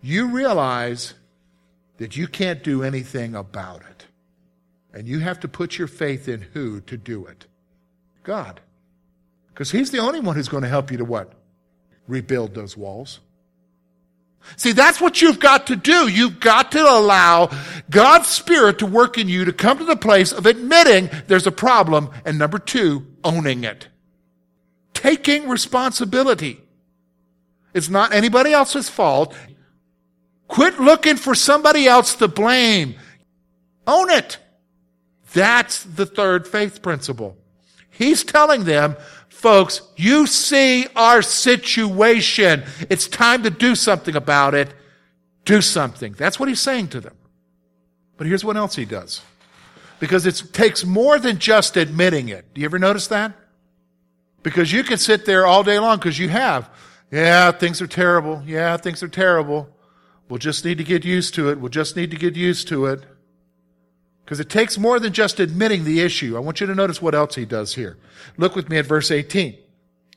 you 0.03 0.27
realize 0.27 1.15
that 1.97 2.15
you 2.15 2.27
can't 2.27 2.63
do 2.63 2.83
anything 2.83 3.35
about 3.35 3.81
it. 3.81 4.05
And 4.93 5.07
you 5.07 5.19
have 5.19 5.39
to 5.41 5.47
put 5.47 5.77
your 5.77 5.87
faith 5.87 6.27
in 6.27 6.41
who 6.41 6.81
to 6.81 6.97
do 6.97 7.25
it? 7.25 7.45
God. 8.23 8.61
Because 9.49 9.71
He's 9.71 9.91
the 9.91 9.99
only 9.99 10.19
one 10.19 10.35
who's 10.35 10.49
going 10.49 10.63
to 10.63 10.69
help 10.69 10.91
you 10.91 10.97
to 10.97 11.05
what? 11.05 11.33
rebuild 12.07 12.53
those 12.53 12.75
walls. 12.75 13.19
See, 14.55 14.71
that's 14.71 15.01
what 15.01 15.21
you've 15.21 15.39
got 15.39 15.67
to 15.67 15.75
do. 15.75 16.07
You've 16.07 16.39
got 16.39 16.71
to 16.71 16.81
allow 16.81 17.49
God's 17.89 18.27
Spirit 18.27 18.79
to 18.79 18.85
work 18.85 19.17
in 19.17 19.27
you 19.27 19.43
to 19.45 19.51
come 19.51 19.77
to 19.77 19.83
the 19.83 19.97
place 19.97 20.31
of 20.31 20.45
admitting 20.45 21.09
there's 21.27 21.47
a 21.47 21.51
problem, 21.51 22.09
and 22.23 22.39
number 22.39 22.57
two, 22.57 23.05
owning 23.23 23.65
it. 23.65 23.89
Taking 24.93 25.49
responsibility. 25.49 26.61
It's 27.73 27.89
not 27.89 28.13
anybody 28.13 28.53
else's 28.53 28.89
fault. 28.89 29.35
Quit 30.47 30.79
looking 30.79 31.17
for 31.17 31.35
somebody 31.35 31.87
else 31.87 32.15
to 32.15 32.27
blame. 32.27 32.95
Own 33.85 34.09
it. 34.09 34.37
That's 35.33 35.83
the 35.83 36.05
third 36.05 36.47
faith 36.47 36.81
principle. 36.81 37.37
He's 37.89 38.23
telling 38.23 38.63
them, 38.63 38.95
folks, 39.27 39.81
you 39.95 40.27
see 40.27 40.87
our 40.95 41.21
situation. 41.21 42.63
It's 42.89 43.07
time 43.07 43.43
to 43.43 43.49
do 43.49 43.75
something 43.75 44.15
about 44.15 44.53
it. 44.53 44.73
Do 45.45 45.61
something. 45.61 46.13
That's 46.13 46.39
what 46.39 46.49
he's 46.49 46.61
saying 46.61 46.89
to 46.89 46.99
them. 46.99 47.15
But 48.17 48.27
here's 48.27 48.43
what 48.43 48.57
else 48.57 48.75
he 48.75 48.85
does. 48.85 49.21
Because 49.99 50.25
it 50.25 50.41
takes 50.53 50.85
more 50.85 51.17
than 51.19 51.39
just 51.39 51.75
admitting 51.77 52.29
it. 52.29 52.53
Do 52.53 52.61
you 52.61 52.65
ever 52.65 52.79
notice 52.79 53.07
that? 53.07 53.33
Because 54.43 54.71
you 54.71 54.83
can 54.83 54.97
sit 54.97 55.25
there 55.25 55.45
all 55.45 55.63
day 55.63 55.79
long 55.79 55.97
because 55.97 56.19
you 56.19 56.29
have. 56.29 56.69
Yeah, 57.11 57.51
things 57.51 57.81
are 57.81 57.87
terrible. 57.87 58.43
Yeah, 58.45 58.77
things 58.77 59.01
are 59.01 59.07
terrible. 59.07 59.69
We'll 60.29 60.39
just 60.39 60.65
need 60.65 60.77
to 60.77 60.83
get 60.83 61.05
used 61.05 61.33
to 61.35 61.49
it. 61.49 61.59
We'll 61.59 61.69
just 61.69 61.95
need 61.95 62.11
to 62.11 62.17
get 62.17 62.35
used 62.35 62.67
to 62.69 62.85
it. 62.87 63.03
Because 64.23 64.39
it 64.41 64.49
takes 64.49 64.77
more 64.77 64.99
than 64.99 65.13
just 65.13 65.39
admitting 65.39 65.85
the 65.85 66.01
issue. 66.01 66.35
I 66.35 66.41
want 66.41 66.59
you 66.59 66.67
to 66.67 66.75
notice 66.75 67.01
what 67.01 67.15
else 67.15 67.35
he 67.35 67.45
does 67.45 67.75
here. 67.75 67.97
Look 68.37 68.55
with 68.55 68.69
me 68.69 68.77
at 68.77 68.85
verse 68.85 69.09
18. 69.09 69.57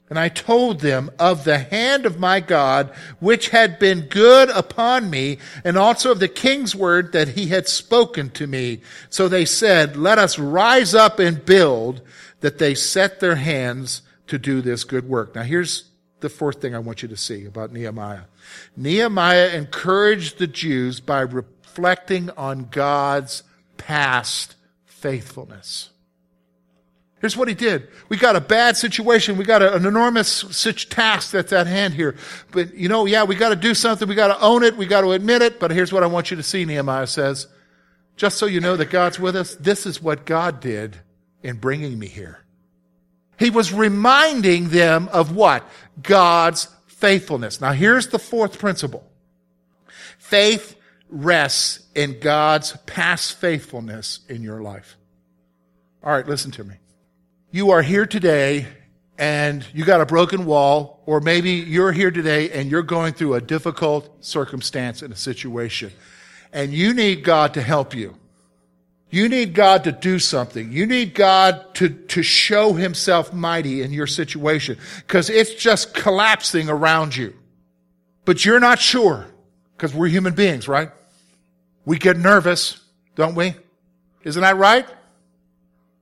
And 0.09 0.18
I 0.18 0.29
told 0.29 0.81
them 0.81 1.12
of 1.20 1.44
the 1.44 1.59
hand 1.59 2.05
of 2.05 2.18
my 2.18 2.40
God, 2.40 2.92
which 3.20 3.51
had 3.51 3.79
been 3.79 4.09
good 4.09 4.51
upon 4.51 5.09
me, 5.09 5.38
and 5.62 5.79
also 5.79 6.11
of 6.11 6.18
the 6.18 6.27
king's 6.27 6.75
word 6.75 7.12
that 7.12 7.29
he 7.29 7.46
had 7.46 7.68
spoken 7.68 8.31
to 8.31 8.49
me. 8.49 8.81
So 9.09 9.29
they 9.29 9.44
said, 9.44 9.96
let 9.96 10.18
us 10.18 10.37
rise 10.37 10.96
up 10.96 11.20
and 11.20 11.46
build, 11.46 12.03
that 12.40 12.59
they 12.59 12.75
set 12.75 13.20
their 13.20 13.37
hands 13.37 14.03
to 14.27 14.38
do 14.38 14.61
this 14.61 14.83
good 14.83 15.09
work. 15.09 15.37
Now 15.37 15.42
here's 15.42 15.85
the 16.18 16.29
fourth 16.29 16.61
thing 16.61 16.75
I 16.75 16.81
want 16.81 17.03
you 17.03 17.09
to 17.09 17.16
see 17.16 17.44
about 17.44 17.73
Nehemiah. 17.73 18.23
Nehemiah 18.77 19.49
encouraged 19.49 20.39
the 20.39 20.47
Jews 20.47 21.01
by 21.01 21.21
reflecting 21.21 22.31
on 22.31 22.69
God's 22.71 23.43
past 23.77 24.57
faithfulness. 24.85 25.91
Here's 27.21 27.37
what 27.37 27.49
he 27.49 27.55
did. 27.55 27.89
We 28.09 28.17
got 28.17 28.35
a 28.35 28.41
bad 28.41 28.79
situation. 28.79 29.37
We 29.37 29.45
got 29.45 29.63
an 29.63 29.85
enormous 29.85 30.29
such 30.29 30.89
task 30.89 31.33
that's 31.33 31.53
at 31.53 31.67
hand 31.67 31.93
here. 31.93 32.17
But 32.51 32.75
you 32.75 32.89
know, 32.89 33.05
yeah, 33.05 33.25
we 33.25 33.35
got 33.35 33.51
to 33.51 33.57
do 33.57 33.75
something. 33.75 34.09
We 34.09 34.15
got 34.15 34.29
to 34.29 34.41
own 34.41 34.65
it. 34.65 34.77
We 34.77 34.87
got 34.87 35.03
to 35.03 35.13
admit 35.13 35.43
it. 35.43 35.61
But 35.61 35.71
here's 35.71 35.93
what 35.93 36.03
I 36.03 36.07
want 36.07 36.31
you 36.31 36.39
to 36.39 36.43
see, 36.43 36.65
Nehemiah 36.65 37.07
says. 37.07 37.47
Just 38.17 38.39
so 38.39 38.47
you 38.47 38.61
know 38.61 38.77
that 38.77 38.91
God's 38.91 39.21
with 39.21 39.37
us, 39.37 39.55
this 39.57 39.85
is 39.85 40.03
what 40.03 40.25
God 40.25 40.61
did 40.61 40.97
in 41.43 41.57
bringing 41.57 41.99
me 41.99 42.07
here. 42.07 42.39
He 43.39 43.51
was 43.51 43.73
reminding 43.73 44.69
them 44.69 45.09
of 45.09 45.35
what? 45.35 45.67
God's 46.03 46.69
faithfulness. 47.01 47.61
Now 47.61 47.73
here's 47.73 48.09
the 48.09 48.19
fourth 48.19 48.59
principle. 48.59 49.05
Faith 50.19 50.77
rests 51.09 51.87
in 51.95 52.21
God's 52.21 52.77
past 52.87 53.39
faithfulness 53.39 54.21
in 54.29 54.43
your 54.43 54.63
life. 54.63 54.97
All 56.05 56.13
right, 56.13 56.27
listen 56.27 56.51
to 56.53 56.65
me. 56.65 56.75
You 57.51 57.71
are 57.71 57.83
here 57.83 58.07
today 58.07 58.67
and 59.19 59.67
you 59.75 59.85
got 59.85 60.01
a 60.01 60.07
broken 60.07 60.47
wall, 60.47 61.03
or 61.05 61.21
maybe 61.21 61.51
you're 61.51 61.93
here 61.93 62.11
today 62.11 62.51
and 62.53 62.71
you're 62.71 62.83
going 62.83 63.13
through 63.13 63.35
a 63.35 63.41
difficult 63.41 64.25
circumstance 64.25 65.03
in 65.03 65.13
a 65.13 65.17
situation, 65.17 65.93
and 66.55 66.73
you 66.73 66.95
need 66.95 67.23
God 67.23 67.53
to 67.55 67.61
help 67.61 67.95
you. 67.95 68.17
You 69.11 69.29
need 69.29 69.55
God 69.55 69.85
to 69.85 69.92
do 69.92 70.20
something. 70.20 70.70
You 70.70 70.87
need 70.87 71.14
God 71.14 71.75
to, 71.75 71.88
to 71.88 72.23
show 72.23 72.75
himself 72.75 73.33
mighty 73.33 73.83
in 73.83 73.92
your 73.92 74.07
situation 74.07 74.79
because 74.99 75.29
it's 75.29 75.55
just 75.55 75.94
collapsing 75.94 76.68
around 76.68 77.16
you. 77.16 77.35
But 78.25 78.44
you're 78.44 78.61
not 78.61 78.79
sure 78.79 79.27
because 79.77 79.92
we're 79.92 80.09
human 80.09 80.35
beings, 80.35 80.68
right? 80.68 80.90
We 81.85 81.99
get 81.99 82.16
nervous, 82.16 82.81
don't 83.16 83.35
we? 83.35 83.55
Isn't 84.23 84.42
that 84.42 84.57
right? 84.57 84.87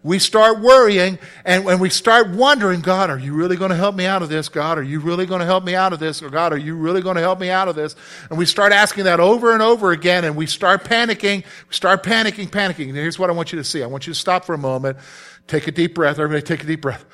We 0.09 0.19
start 0.19 0.61
worrying 0.61 1.19
and 1.45 1.67
when 1.67 1.81
we 1.81 1.91
start 1.91 2.31
wondering, 2.31 2.81
God, 2.81 3.11
are 3.11 3.19
you 3.19 3.35
really 3.35 3.57
going 3.57 3.73
to 3.73 3.77
help 3.77 3.95
me 3.95 4.07
out 4.07 4.23
of 4.23 4.31
this? 4.31 4.49
God, 4.49 4.79
are 4.79 4.83
you 4.83 5.01
really 5.01 5.27
going 5.27 5.41
to 5.41 5.45
help 5.45 5.65
me 5.65 5.75
out 5.75 5.93
of 5.93 5.99
this? 5.99 6.23
Or 6.23 6.31
God, 6.31 6.55
are 6.55 6.57
you 6.57 6.77
really 6.77 7.03
going 7.03 7.17
to 7.17 7.21
help 7.21 7.39
me 7.39 7.51
out 7.51 7.69
of 7.69 7.77
this? 7.77 7.95
And 8.31 8.39
we 8.39 8.47
start 8.47 8.73
asking 8.73 9.05
that 9.05 9.21
over 9.21 9.53
and 9.53 9.61
over 9.61 9.93
again 9.93 10.25
and 10.25 10.35
we 10.35 10.47
start 10.47 10.83
panicking, 10.83 11.45
we 11.45 11.75
start 11.75 12.03
panicking, 12.03 12.49
panicking. 12.49 12.89
And 12.89 12.97
here's 12.97 13.19
what 13.19 13.29
I 13.29 13.35
want 13.35 13.53
you 13.53 13.59
to 13.59 13.65
see. 13.65 13.83
I 13.83 13.87
want 13.87 14.07
you 14.07 14.15
to 14.15 14.19
stop 14.19 14.47
for 14.47 14.55
a 14.55 14.59
moment, 14.59 14.97
take 15.47 15.69
a 15.69 15.73
deep 15.73 15.95
breath. 15.95 16.19
Everybody 16.19 16.41
take 16.41 16.65
a 16.65 16.67
deep 16.67 16.81
breath. 16.81 17.05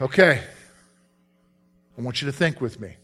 Okay. 0.00 0.42
I 1.96 2.02
want 2.02 2.20
you 2.20 2.26
to 2.26 2.32
think 2.32 2.60
with 2.60 2.80
me. 2.80 2.96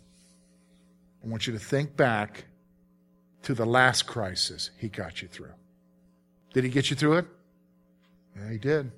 I 1.25 1.29
want 1.29 1.47
you 1.47 1.53
to 1.53 1.61
think 1.61 1.97
back 1.97 2.47
to 3.45 3.55
the 3.55 3.65
last 3.65 4.09
crisis 4.09 4.73
he 4.77 4.89
got 4.89 5.23
you 5.23 5.29
through. 5.29 5.55
Did 6.53 6.65
he 6.65 6.71
get 6.71 6.91
you 6.91 6.97
through 6.97 7.19
it? 7.19 7.27
Yeah, 8.39 8.51
he 8.51 8.59
did. 8.59 8.93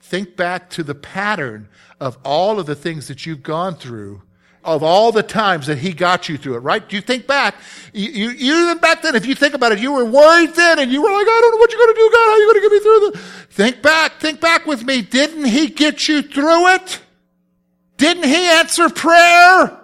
Think 0.00 0.36
back 0.36 0.70
to 0.70 0.82
the 0.82 0.94
pattern 0.94 1.68
of 2.00 2.18
all 2.24 2.58
of 2.58 2.66
the 2.66 2.74
things 2.74 3.08
that 3.08 3.26
you've 3.26 3.42
gone 3.42 3.76
through, 3.76 4.22
of 4.64 4.82
all 4.82 5.12
the 5.12 5.22
times 5.22 5.66
that 5.66 5.78
he 5.78 5.92
got 5.92 6.28
you 6.28 6.36
through 6.36 6.56
it, 6.56 6.60
right? 6.60 6.92
You 6.92 7.00
think 7.00 7.26
back? 7.26 7.54
You, 7.92 8.30
you, 8.30 8.54
even 8.54 8.78
back 8.78 9.02
then, 9.02 9.14
if 9.14 9.26
you 9.26 9.34
think 9.34 9.54
about 9.54 9.72
it, 9.72 9.78
you 9.78 9.92
were 9.92 10.04
worried 10.04 10.54
then 10.54 10.78
and 10.78 10.90
you 10.90 11.02
were 11.02 11.12
like, 11.12 11.26
I 11.26 11.40
don't 11.40 11.50
know 11.52 11.58
what 11.58 11.70
you're 11.70 11.78
going 11.78 11.94
to 11.94 12.00
do, 12.00 12.10
God. 12.12 12.24
How 12.24 12.32
are 12.32 12.38
you 12.38 12.46
going 12.46 12.54
to 12.54 12.60
get 12.60 12.72
me 12.72 12.80
through 12.80 13.10
this? 13.10 13.20
Think 13.50 13.82
back, 13.82 14.12
think 14.20 14.40
back 14.40 14.66
with 14.66 14.84
me. 14.84 15.02
Didn't 15.02 15.44
he 15.44 15.68
get 15.68 16.08
you 16.08 16.22
through 16.22 16.68
it? 16.74 17.00
Didn't 17.96 18.24
he 18.24 18.46
answer 18.46 18.88
prayer? 18.88 19.78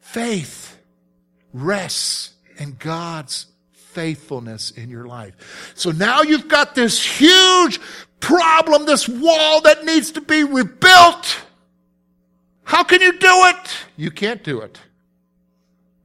Faith 0.00 0.78
rests 1.52 2.32
in 2.56 2.76
God's 2.78 3.46
faithfulness 3.92 4.70
in 4.70 4.90
your 4.90 5.06
life. 5.06 5.72
So 5.74 5.90
now 5.90 6.22
you've 6.22 6.48
got 6.48 6.74
this 6.74 7.04
huge 7.04 7.80
problem, 8.20 8.86
this 8.86 9.08
wall 9.08 9.60
that 9.62 9.84
needs 9.84 10.12
to 10.12 10.20
be 10.20 10.44
rebuilt. 10.44 11.38
How 12.64 12.82
can 12.84 13.00
you 13.00 13.12
do 13.12 13.28
it? 13.28 13.76
You 13.96 14.10
can't 14.10 14.42
do 14.42 14.60
it. 14.60 14.78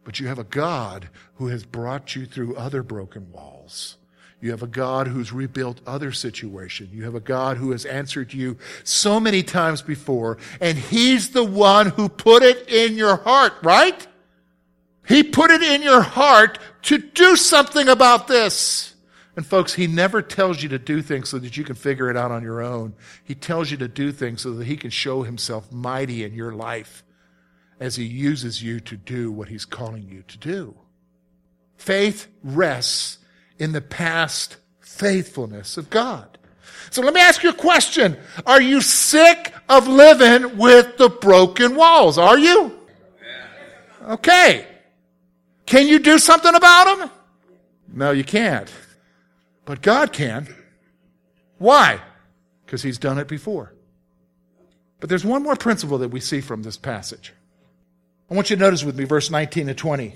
But 0.03 0.19
you 0.19 0.27
have 0.27 0.39
a 0.39 0.43
God 0.43 1.09
who 1.35 1.47
has 1.47 1.63
brought 1.63 2.15
you 2.15 2.25
through 2.25 2.55
other 2.55 2.83
broken 2.83 3.31
walls. 3.31 3.97
You 4.39 4.51
have 4.51 4.63
a 4.63 4.67
God 4.67 5.07
who's 5.07 5.33
rebuilt 5.33 5.81
other 5.87 6.11
situations. 6.11 6.93
You 6.93 7.03
have 7.05 7.15
a 7.15 7.19
God 7.19 7.57
who 7.57 7.71
has 7.71 7.85
answered 7.85 8.33
you 8.33 8.57
so 8.83 9.19
many 9.19 9.41
times 9.41 9.81
before, 9.81 10.37
and 10.61 10.77
He's 10.77 11.31
the 11.31 11.43
one 11.43 11.87
who 11.89 12.07
put 12.07 12.43
it 12.43 12.69
in 12.69 12.95
your 12.95 13.17
heart, 13.17 13.53
right? 13.63 14.07
He 15.07 15.23
put 15.23 15.51
it 15.51 15.63
in 15.63 15.81
your 15.81 16.01
heart 16.01 16.59
to 16.83 16.97
do 16.97 17.35
something 17.35 17.87
about 17.87 18.27
this. 18.27 18.93
And 19.35 19.45
folks, 19.45 19.75
he 19.75 19.87
never 19.87 20.21
tells 20.21 20.63
you 20.63 20.69
to 20.69 20.79
do 20.79 21.01
things 21.01 21.29
so 21.29 21.37
that 21.37 21.55
you 21.55 21.63
can 21.63 21.75
figure 21.75 22.09
it 22.09 22.17
out 22.17 22.31
on 22.31 22.43
your 22.43 22.61
own. 22.61 22.95
He 23.23 23.35
tells 23.35 23.69
you 23.69 23.77
to 23.77 23.87
do 23.87 24.11
things 24.11 24.41
so 24.41 24.53
that 24.53 24.65
he 24.65 24.75
can 24.75 24.89
show 24.89 25.23
himself 25.23 25.71
mighty 25.71 26.23
in 26.23 26.33
your 26.33 26.53
life 26.53 27.03
as 27.79 27.95
he 27.95 28.03
uses 28.03 28.63
you 28.63 28.79
to 28.81 28.97
do 28.97 29.31
what 29.31 29.47
he's 29.47 29.63
calling 29.63 30.09
you 30.09 30.23
to 30.27 30.37
do. 30.37 30.75
Faith 31.77 32.27
rests 32.43 33.19
in 33.59 33.71
the 33.71 33.81
past 33.81 34.57
faithfulness 34.79 35.77
of 35.77 35.89
God. 35.89 36.37
So 36.89 37.01
let 37.01 37.13
me 37.13 37.21
ask 37.21 37.43
you 37.43 37.51
a 37.51 37.53
question. 37.53 38.17
Are 38.45 38.61
you 38.61 38.81
sick 38.81 39.53
of 39.69 39.87
living 39.87 40.57
with 40.57 40.97
the 40.97 41.09
broken 41.09 41.75
walls? 41.75 42.17
Are 42.17 42.39
you? 42.39 42.79
Okay. 44.07 44.65
Can 45.67 45.87
you 45.87 45.99
do 45.99 46.17
something 46.17 46.55
about 46.55 46.97
them? 46.97 47.11
No, 47.93 48.11
you 48.11 48.23
can't. 48.23 48.71
But 49.65 49.81
God 49.81 50.11
can. 50.11 50.47
Why? 51.59 51.99
Because 52.65 52.81
He's 52.81 52.97
done 52.97 53.19
it 53.19 53.27
before. 53.27 53.73
But 54.99 55.09
there's 55.09 55.25
one 55.25 55.43
more 55.43 55.55
principle 55.55 55.99
that 55.99 56.09
we 56.09 56.19
see 56.19 56.41
from 56.41 56.63
this 56.63 56.77
passage. 56.77 57.33
I 58.31 58.33
want 58.33 58.49
you 58.49 58.55
to 58.55 58.61
notice 58.61 58.83
with 58.83 58.97
me 58.97 59.03
verse 59.03 59.29
19 59.29 59.69
and 59.69 59.77
20. 59.77 60.15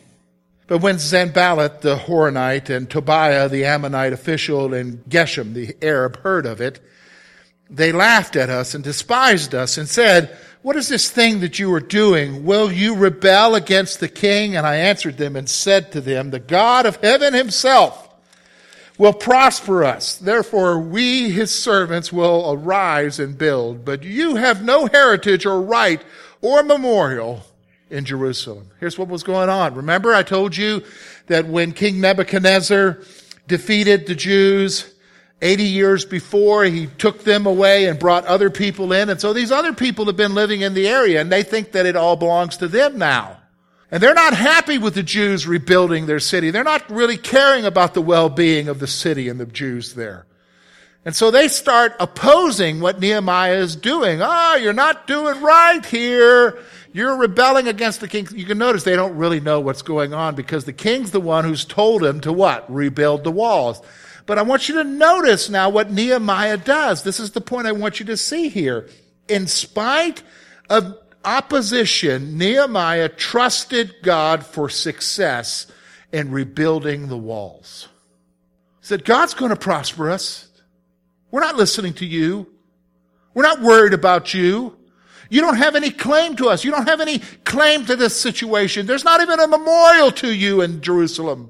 But 0.68 0.80
when 0.80 1.00
Sanballat 1.00 1.82
the 1.82 1.98
Horonite 1.98 2.70
and 2.70 2.90
Tobiah 2.90 3.50
the 3.50 3.66
Ammonite 3.66 4.14
official 4.14 4.74
and 4.74 5.04
Geshem 5.06 5.54
the 5.54 5.76
Arab 5.82 6.18
heard 6.18 6.46
of 6.46 6.62
it, 6.62 6.80
they 7.70 7.92
laughed 7.92 8.36
at 8.36 8.50
us 8.50 8.74
and 8.74 8.84
despised 8.84 9.54
us 9.54 9.78
and 9.78 9.88
said, 9.88 10.38
what 10.62 10.76
is 10.76 10.88
this 10.88 11.10
thing 11.10 11.40
that 11.40 11.58
you 11.58 11.74
are 11.74 11.80
doing? 11.80 12.46
Will 12.46 12.72
you 12.72 12.96
rebel 12.96 13.56
against 13.56 14.00
the 14.00 14.08
king? 14.08 14.56
And 14.56 14.66
I 14.68 14.76
answered 14.76 15.18
them 15.18 15.36
and 15.36 15.50
said 15.50 15.92
to 15.92 16.02
them, 16.02 16.30
The 16.30 16.40
God 16.40 16.86
of 16.86 16.98
heaven 16.98 17.34
himself 17.34 18.10
will 18.98 19.14
prosper 19.14 19.84
us. 19.84 20.18
Therefore, 20.18 20.80
we, 20.80 21.32
his 21.32 21.52
servants, 21.52 22.14
will 22.14 22.52
arise 22.52 23.20
and 23.20 23.38
build. 23.38 23.84
But 23.84 24.04
you 24.04 24.36
have 24.36 24.64
no 24.64 24.86
heritage 24.86 25.46
or 25.48 25.60
right 25.60 26.02
or 26.42 26.62
memorial 26.62 27.42
in 27.90 28.06
Jerusalem. 28.06 28.70
Here's 28.80 29.00
what 29.00 29.08
was 29.08 29.24
going 29.24 29.50
on. 29.50 29.74
Remember, 29.74 30.14
I 30.14 30.22
told 30.22 30.56
you 30.56 30.84
that 31.26 31.48
when 31.48 31.72
King 31.72 32.00
Nebuchadnezzar 32.00 33.00
defeated 33.48 34.06
the 34.06 34.16
Jews, 34.16 34.94
80 35.42 35.64
years 35.64 36.06
before, 36.06 36.64
he 36.64 36.88
took 36.88 37.24
them 37.24 37.46
away 37.46 37.86
and 37.86 38.00
brought 38.00 38.26
other 38.26 38.50
people 38.50 38.94
in. 38.94 39.10
And 39.10 39.20
so 39.20 39.34
these 39.34 39.52
other 39.52 39.74
people 39.74 40.06
have 40.06 40.18
been 40.18 40.36
living 40.36 40.62
in 40.62 40.74
the 40.74 40.88
area 40.88 41.20
and 41.20 41.32
they 41.32 41.44
think 41.44 41.72
that 41.72 41.86
it 41.86 41.96
all 41.96 42.16
belongs 42.16 42.58
to 42.58 42.68
them 42.68 42.98
now. 42.98 43.38
And 43.90 44.02
they're 44.02 44.14
not 44.14 44.34
happy 44.34 44.78
with 44.78 44.94
the 44.94 45.04
Jews 45.04 45.46
rebuilding 45.48 46.06
their 46.06 46.20
city. 46.20 46.52
They're 46.52 46.64
not 46.64 46.90
really 46.90 47.18
caring 47.18 47.66
about 47.66 47.94
the 47.94 48.02
well-being 48.02 48.70
of 48.70 48.80
the 48.80 48.88
city 48.88 49.28
and 49.28 49.40
the 49.40 49.46
Jews 49.46 49.96
there. 49.96 50.26
And 51.04 51.16
so 51.16 51.32
they 51.32 51.48
start 51.48 51.96
opposing 52.00 52.80
what 52.80 53.00
Nehemiah 53.00 53.56
is 53.58 53.76
doing. 53.76 54.22
Ah, 54.22 54.54
oh, 54.54 54.56
you're 54.58 54.72
not 54.72 55.08
doing 55.08 55.42
right 55.42 55.84
here. 55.84 56.60
You're 56.94 57.18
rebelling 57.18 57.68
against 57.68 58.02
the 58.02 58.08
king. 58.08 58.28
You 58.34 58.46
can 58.46 58.60
notice 58.60 58.84
they 58.84 58.96
don't 58.96 59.18
really 59.18 59.40
know 59.40 59.60
what's 59.60 59.82
going 59.82 60.14
on 60.14 60.36
because 60.36 60.66
the 60.66 60.74
king's 60.74 61.12
the 61.12 61.20
one 61.20 61.44
who's 61.44 61.66
told 61.66 62.04
him 62.04 62.22
to 62.22 62.32
what? 62.32 62.72
Rebuild 62.72 63.24
the 63.24 63.32
walls. 63.32 63.82
But 64.26 64.38
I 64.38 64.44
want 64.44 64.70
you 64.70 64.76
to 64.76 64.84
notice 64.84 65.50
now 65.50 65.70
what 65.70 65.92
Nehemiah 65.92 66.58
does. 66.58 67.04
This 67.04 67.20
is 67.20 67.32
the 67.32 67.42
point 67.42 67.68
I 67.68 67.72
want 67.72 68.00
you 68.00 68.06
to 68.08 68.18
see 68.18 68.50
here. 68.50 68.88
In 69.28 69.48
spite 69.48 70.24
of 70.70 70.98
opposition, 71.26 72.38
Nehemiah 72.38 73.10
trusted 73.10 73.96
God 74.04 74.46
for 74.46 74.70
success 74.70 75.68
in 76.12 76.32
rebuilding 76.32 77.08
the 77.08 77.18
walls. 77.18 77.88
He 78.82 78.88
said, 78.88 79.06
God's 79.06 79.34
going 79.34 79.50
to 79.50 79.56
prosper 79.56 80.10
us. 80.10 80.48
We're 81.30 81.42
not 81.42 81.56
listening 81.56 81.94
to 81.96 82.06
you. 82.06 82.48
We're 83.34 83.44
not 83.44 83.62
worried 83.62 83.94
about 83.94 84.34
you. 84.34 84.78
You 85.30 85.40
don't 85.40 85.56
have 85.56 85.76
any 85.76 85.92
claim 85.92 86.36
to 86.38 86.50
us. 86.50 86.66
You 86.66 86.72
don't 86.72 86.88
have 86.88 87.00
any 87.00 87.20
claim 87.46 87.86
to 87.86 87.96
this 87.96 88.20
situation. 88.20 88.86
There's 88.86 89.06
not 89.06 89.22
even 89.22 89.40
a 89.40 89.48
memorial 89.48 90.12
to 90.12 90.34
you 90.34 90.62
in 90.62 90.82
Jerusalem 90.82 91.50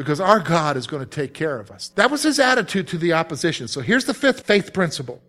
because 0.00 0.18
our 0.18 0.40
God 0.40 0.78
is 0.78 0.86
going 0.86 1.04
to 1.04 1.10
take 1.10 1.34
care 1.34 1.60
of 1.60 1.70
us. 1.70 1.88
That 1.88 2.10
was 2.10 2.22
his 2.22 2.40
attitude 2.40 2.88
to 2.88 2.96
the 2.96 3.12
opposition. 3.12 3.68
So 3.68 3.82
here's 3.82 4.06
the 4.06 4.14
fifth 4.14 4.46
faith 4.46 4.72
principle. 4.72 5.20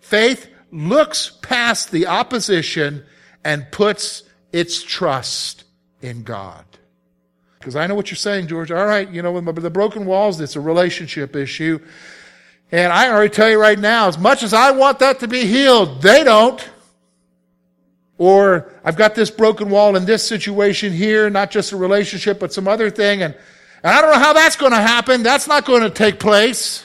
Faith 0.00 0.50
looks 0.70 1.38
past 1.40 1.90
the 1.90 2.08
opposition 2.08 3.06
and 3.42 3.66
puts 3.72 4.24
its 4.52 4.82
trust 4.82 5.64
in 6.02 6.24
God. 6.24 6.66
Because 7.58 7.74
I 7.74 7.86
know 7.86 7.94
what 7.94 8.10
you're 8.10 8.16
saying, 8.16 8.48
George. 8.48 8.70
All 8.70 8.84
right, 8.84 9.08
you 9.08 9.22
know, 9.22 9.32
with 9.32 9.62
the 9.62 9.70
broken 9.70 10.04
walls, 10.04 10.38
it's 10.42 10.56
a 10.56 10.60
relationship 10.60 11.34
issue. 11.34 11.78
And 12.70 12.92
I 12.92 13.10
already 13.10 13.30
tell 13.30 13.48
you 13.48 13.58
right 13.58 13.78
now, 13.78 14.08
as 14.08 14.18
much 14.18 14.42
as 14.42 14.52
I 14.52 14.72
want 14.72 14.98
that 14.98 15.20
to 15.20 15.26
be 15.26 15.46
healed, 15.46 16.02
they 16.02 16.22
don't. 16.22 16.68
Or 18.18 18.74
I've 18.84 18.96
got 18.96 19.14
this 19.14 19.30
broken 19.30 19.70
wall 19.70 19.96
in 19.96 20.04
this 20.04 20.22
situation 20.22 20.92
here, 20.92 21.30
not 21.30 21.50
just 21.50 21.72
a 21.72 21.78
relationship, 21.78 22.38
but 22.38 22.52
some 22.52 22.68
other 22.68 22.90
thing. 22.90 23.22
And, 23.22 23.34
and 23.82 23.92
I 23.92 24.00
don't 24.00 24.12
know 24.12 24.18
how 24.18 24.32
that's 24.32 24.56
going 24.56 24.72
to 24.72 24.80
happen. 24.80 25.22
That's 25.22 25.48
not 25.48 25.64
going 25.64 25.82
to 25.82 25.90
take 25.90 26.20
place. 26.20 26.84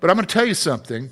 But 0.00 0.10
I'm 0.10 0.16
going 0.16 0.26
to 0.26 0.32
tell 0.32 0.44
you 0.44 0.54
something. 0.54 1.10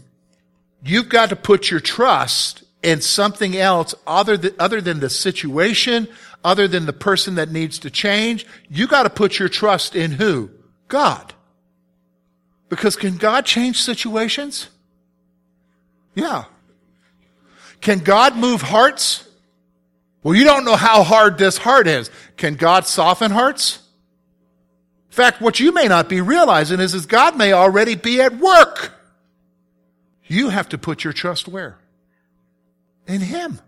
You've 0.85 1.09
got 1.09 1.31
to 1.31 1.37
put 1.37 1.71
your 1.71 1.81
trust 1.81 2.65
in 2.83 3.01
something 3.01 3.57
else 3.57 3.95
other 4.07 4.37
than, 4.37 4.55
other 4.59 4.83
than 4.83 5.01
the 5.01 5.09
situation, 5.09 6.07
other 6.45 6.69
than 6.69 6.85
the 6.85 6.93
person 6.93 7.37
that 7.37 7.51
needs 7.51 7.79
to 7.81 7.91
change. 7.91 8.47
You 8.69 8.87
got 8.87 9.05
to 9.05 9.11
put 9.11 9.39
your 9.39 9.49
trust 9.49 9.97
in 9.97 10.13
who? 10.13 10.51
God. 10.89 11.33
Because 12.69 12.97
can 12.97 13.17
God 13.17 13.47
change 13.47 13.81
situations? 13.81 14.69
Yeah. 16.15 16.45
Can 17.81 18.01
God 18.01 18.37
move 18.37 18.61
hearts? 18.61 19.27
Well, 20.23 20.35
you 20.35 20.45
don't 20.45 20.65
know 20.65 20.77
how 20.77 21.03
hard 21.03 21.39
this 21.39 21.57
heart 21.57 21.87
is. 21.87 22.11
Can 22.37 22.55
God 22.55 22.87
soften 22.87 23.31
hearts? 23.31 23.84
In 25.15 25.17
fact, 25.17 25.41
what 25.41 25.61
you 25.61 25.71
may 25.71 25.87
not 25.87 26.09
be 26.09 26.21
realizing 26.21 26.81
is, 26.81 26.93
is 26.93 27.07
God 27.07 27.39
may 27.39 27.53
already 27.53 27.95
be 27.95 28.21
at 28.21 28.37
work. 28.37 28.93
You 30.27 30.49
have 30.49 30.71
to 30.71 30.77
put 30.77 31.05
your 31.05 31.13
trust 31.13 31.47
where? 31.47 31.79
In 33.07 33.21
Him. 33.21 33.61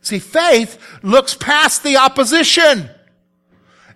See, 0.00 0.20
faith 0.20 0.78
looks 1.02 1.34
past 1.34 1.82
the 1.82 1.96
opposition. 1.96 2.88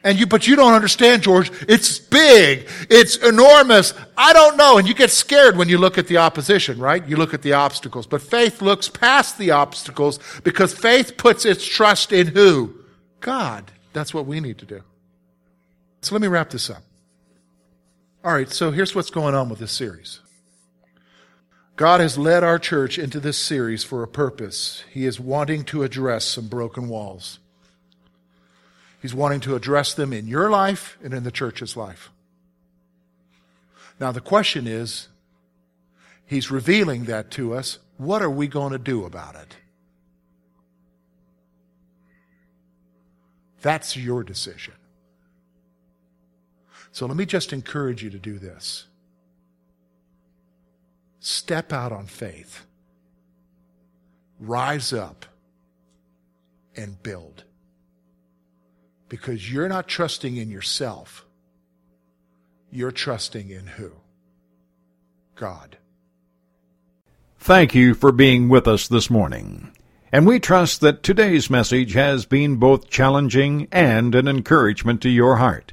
And 0.02 0.18
you, 0.18 0.26
but 0.26 0.48
you 0.48 0.56
don't 0.56 0.74
understand, 0.74 1.22
George. 1.22 1.52
It's 1.68 2.00
big. 2.00 2.68
It's 2.90 3.14
enormous. 3.18 3.94
I 4.16 4.32
don't 4.32 4.56
know. 4.56 4.78
And 4.78 4.88
you 4.88 4.94
get 4.94 5.12
scared 5.12 5.56
when 5.56 5.68
you 5.68 5.78
look 5.78 5.96
at 5.96 6.08
the 6.08 6.16
opposition, 6.16 6.80
right? 6.80 7.06
You 7.06 7.16
look 7.16 7.34
at 7.34 7.42
the 7.42 7.52
obstacles. 7.52 8.08
But 8.08 8.20
faith 8.20 8.62
looks 8.62 8.88
past 8.88 9.38
the 9.38 9.52
obstacles 9.52 10.18
because 10.42 10.74
faith 10.74 11.16
puts 11.16 11.44
its 11.44 11.64
trust 11.64 12.10
in 12.10 12.26
who? 12.26 12.74
God. 13.20 13.70
That's 13.92 14.12
what 14.12 14.26
we 14.26 14.40
need 14.40 14.58
to 14.58 14.66
do. 14.66 14.82
So 16.02 16.14
let 16.14 16.20
me 16.20 16.28
wrap 16.28 16.50
this 16.50 16.68
up. 16.68 16.82
All 18.24 18.34
right. 18.34 18.50
So 18.50 18.70
here's 18.70 18.94
what's 18.94 19.10
going 19.10 19.34
on 19.34 19.48
with 19.48 19.60
this 19.60 19.72
series. 19.72 20.20
God 21.76 22.00
has 22.00 22.18
led 22.18 22.44
our 22.44 22.58
church 22.58 22.98
into 22.98 23.18
this 23.18 23.38
series 23.38 23.82
for 23.82 24.02
a 24.02 24.08
purpose. 24.08 24.84
He 24.92 25.06
is 25.06 25.18
wanting 25.18 25.64
to 25.64 25.82
address 25.82 26.24
some 26.24 26.48
broken 26.48 26.88
walls. 26.88 27.38
He's 29.00 29.14
wanting 29.14 29.40
to 29.40 29.56
address 29.56 29.94
them 29.94 30.12
in 30.12 30.28
your 30.28 30.50
life 30.50 30.98
and 31.02 31.14
in 31.14 31.24
the 31.24 31.32
church's 31.32 31.76
life. 31.76 32.10
Now, 33.98 34.12
the 34.12 34.20
question 34.20 34.66
is, 34.66 35.08
He's 36.24 36.50
revealing 36.50 37.04
that 37.04 37.30
to 37.32 37.54
us. 37.54 37.78
What 37.96 38.22
are 38.22 38.30
we 38.30 38.48
going 38.48 38.72
to 38.72 38.78
do 38.78 39.04
about 39.04 39.34
it? 39.34 39.56
That's 43.60 43.96
your 43.96 44.24
decision. 44.24 44.74
So 46.92 47.06
let 47.06 47.16
me 47.16 47.26
just 47.26 47.52
encourage 47.52 48.02
you 48.02 48.10
to 48.10 48.18
do 48.18 48.38
this. 48.38 48.86
Step 51.20 51.72
out 51.72 51.90
on 51.92 52.06
faith. 52.06 52.66
Rise 54.38 54.92
up 54.92 55.24
and 56.76 57.02
build 57.02 57.44
because 59.08 59.52
you're 59.52 59.68
not 59.68 59.88
trusting 59.88 60.36
in 60.36 60.50
yourself. 60.50 61.24
You're 62.70 62.90
trusting 62.90 63.50
in 63.50 63.66
who? 63.66 63.92
God. 65.34 65.76
Thank 67.38 67.74
you 67.74 67.94
for 67.94 68.12
being 68.12 68.48
with 68.48 68.66
us 68.68 68.88
this 68.88 69.10
morning. 69.10 69.72
And 70.10 70.26
we 70.26 70.40
trust 70.40 70.80
that 70.82 71.02
today's 71.02 71.48
message 71.48 71.94
has 71.94 72.26
been 72.26 72.56
both 72.56 72.90
challenging 72.90 73.68
and 73.72 74.14
an 74.14 74.28
encouragement 74.28 75.00
to 75.02 75.08
your 75.08 75.36
heart. 75.36 75.72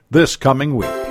this 0.11 0.35
coming 0.35 0.75
week. 0.75 1.10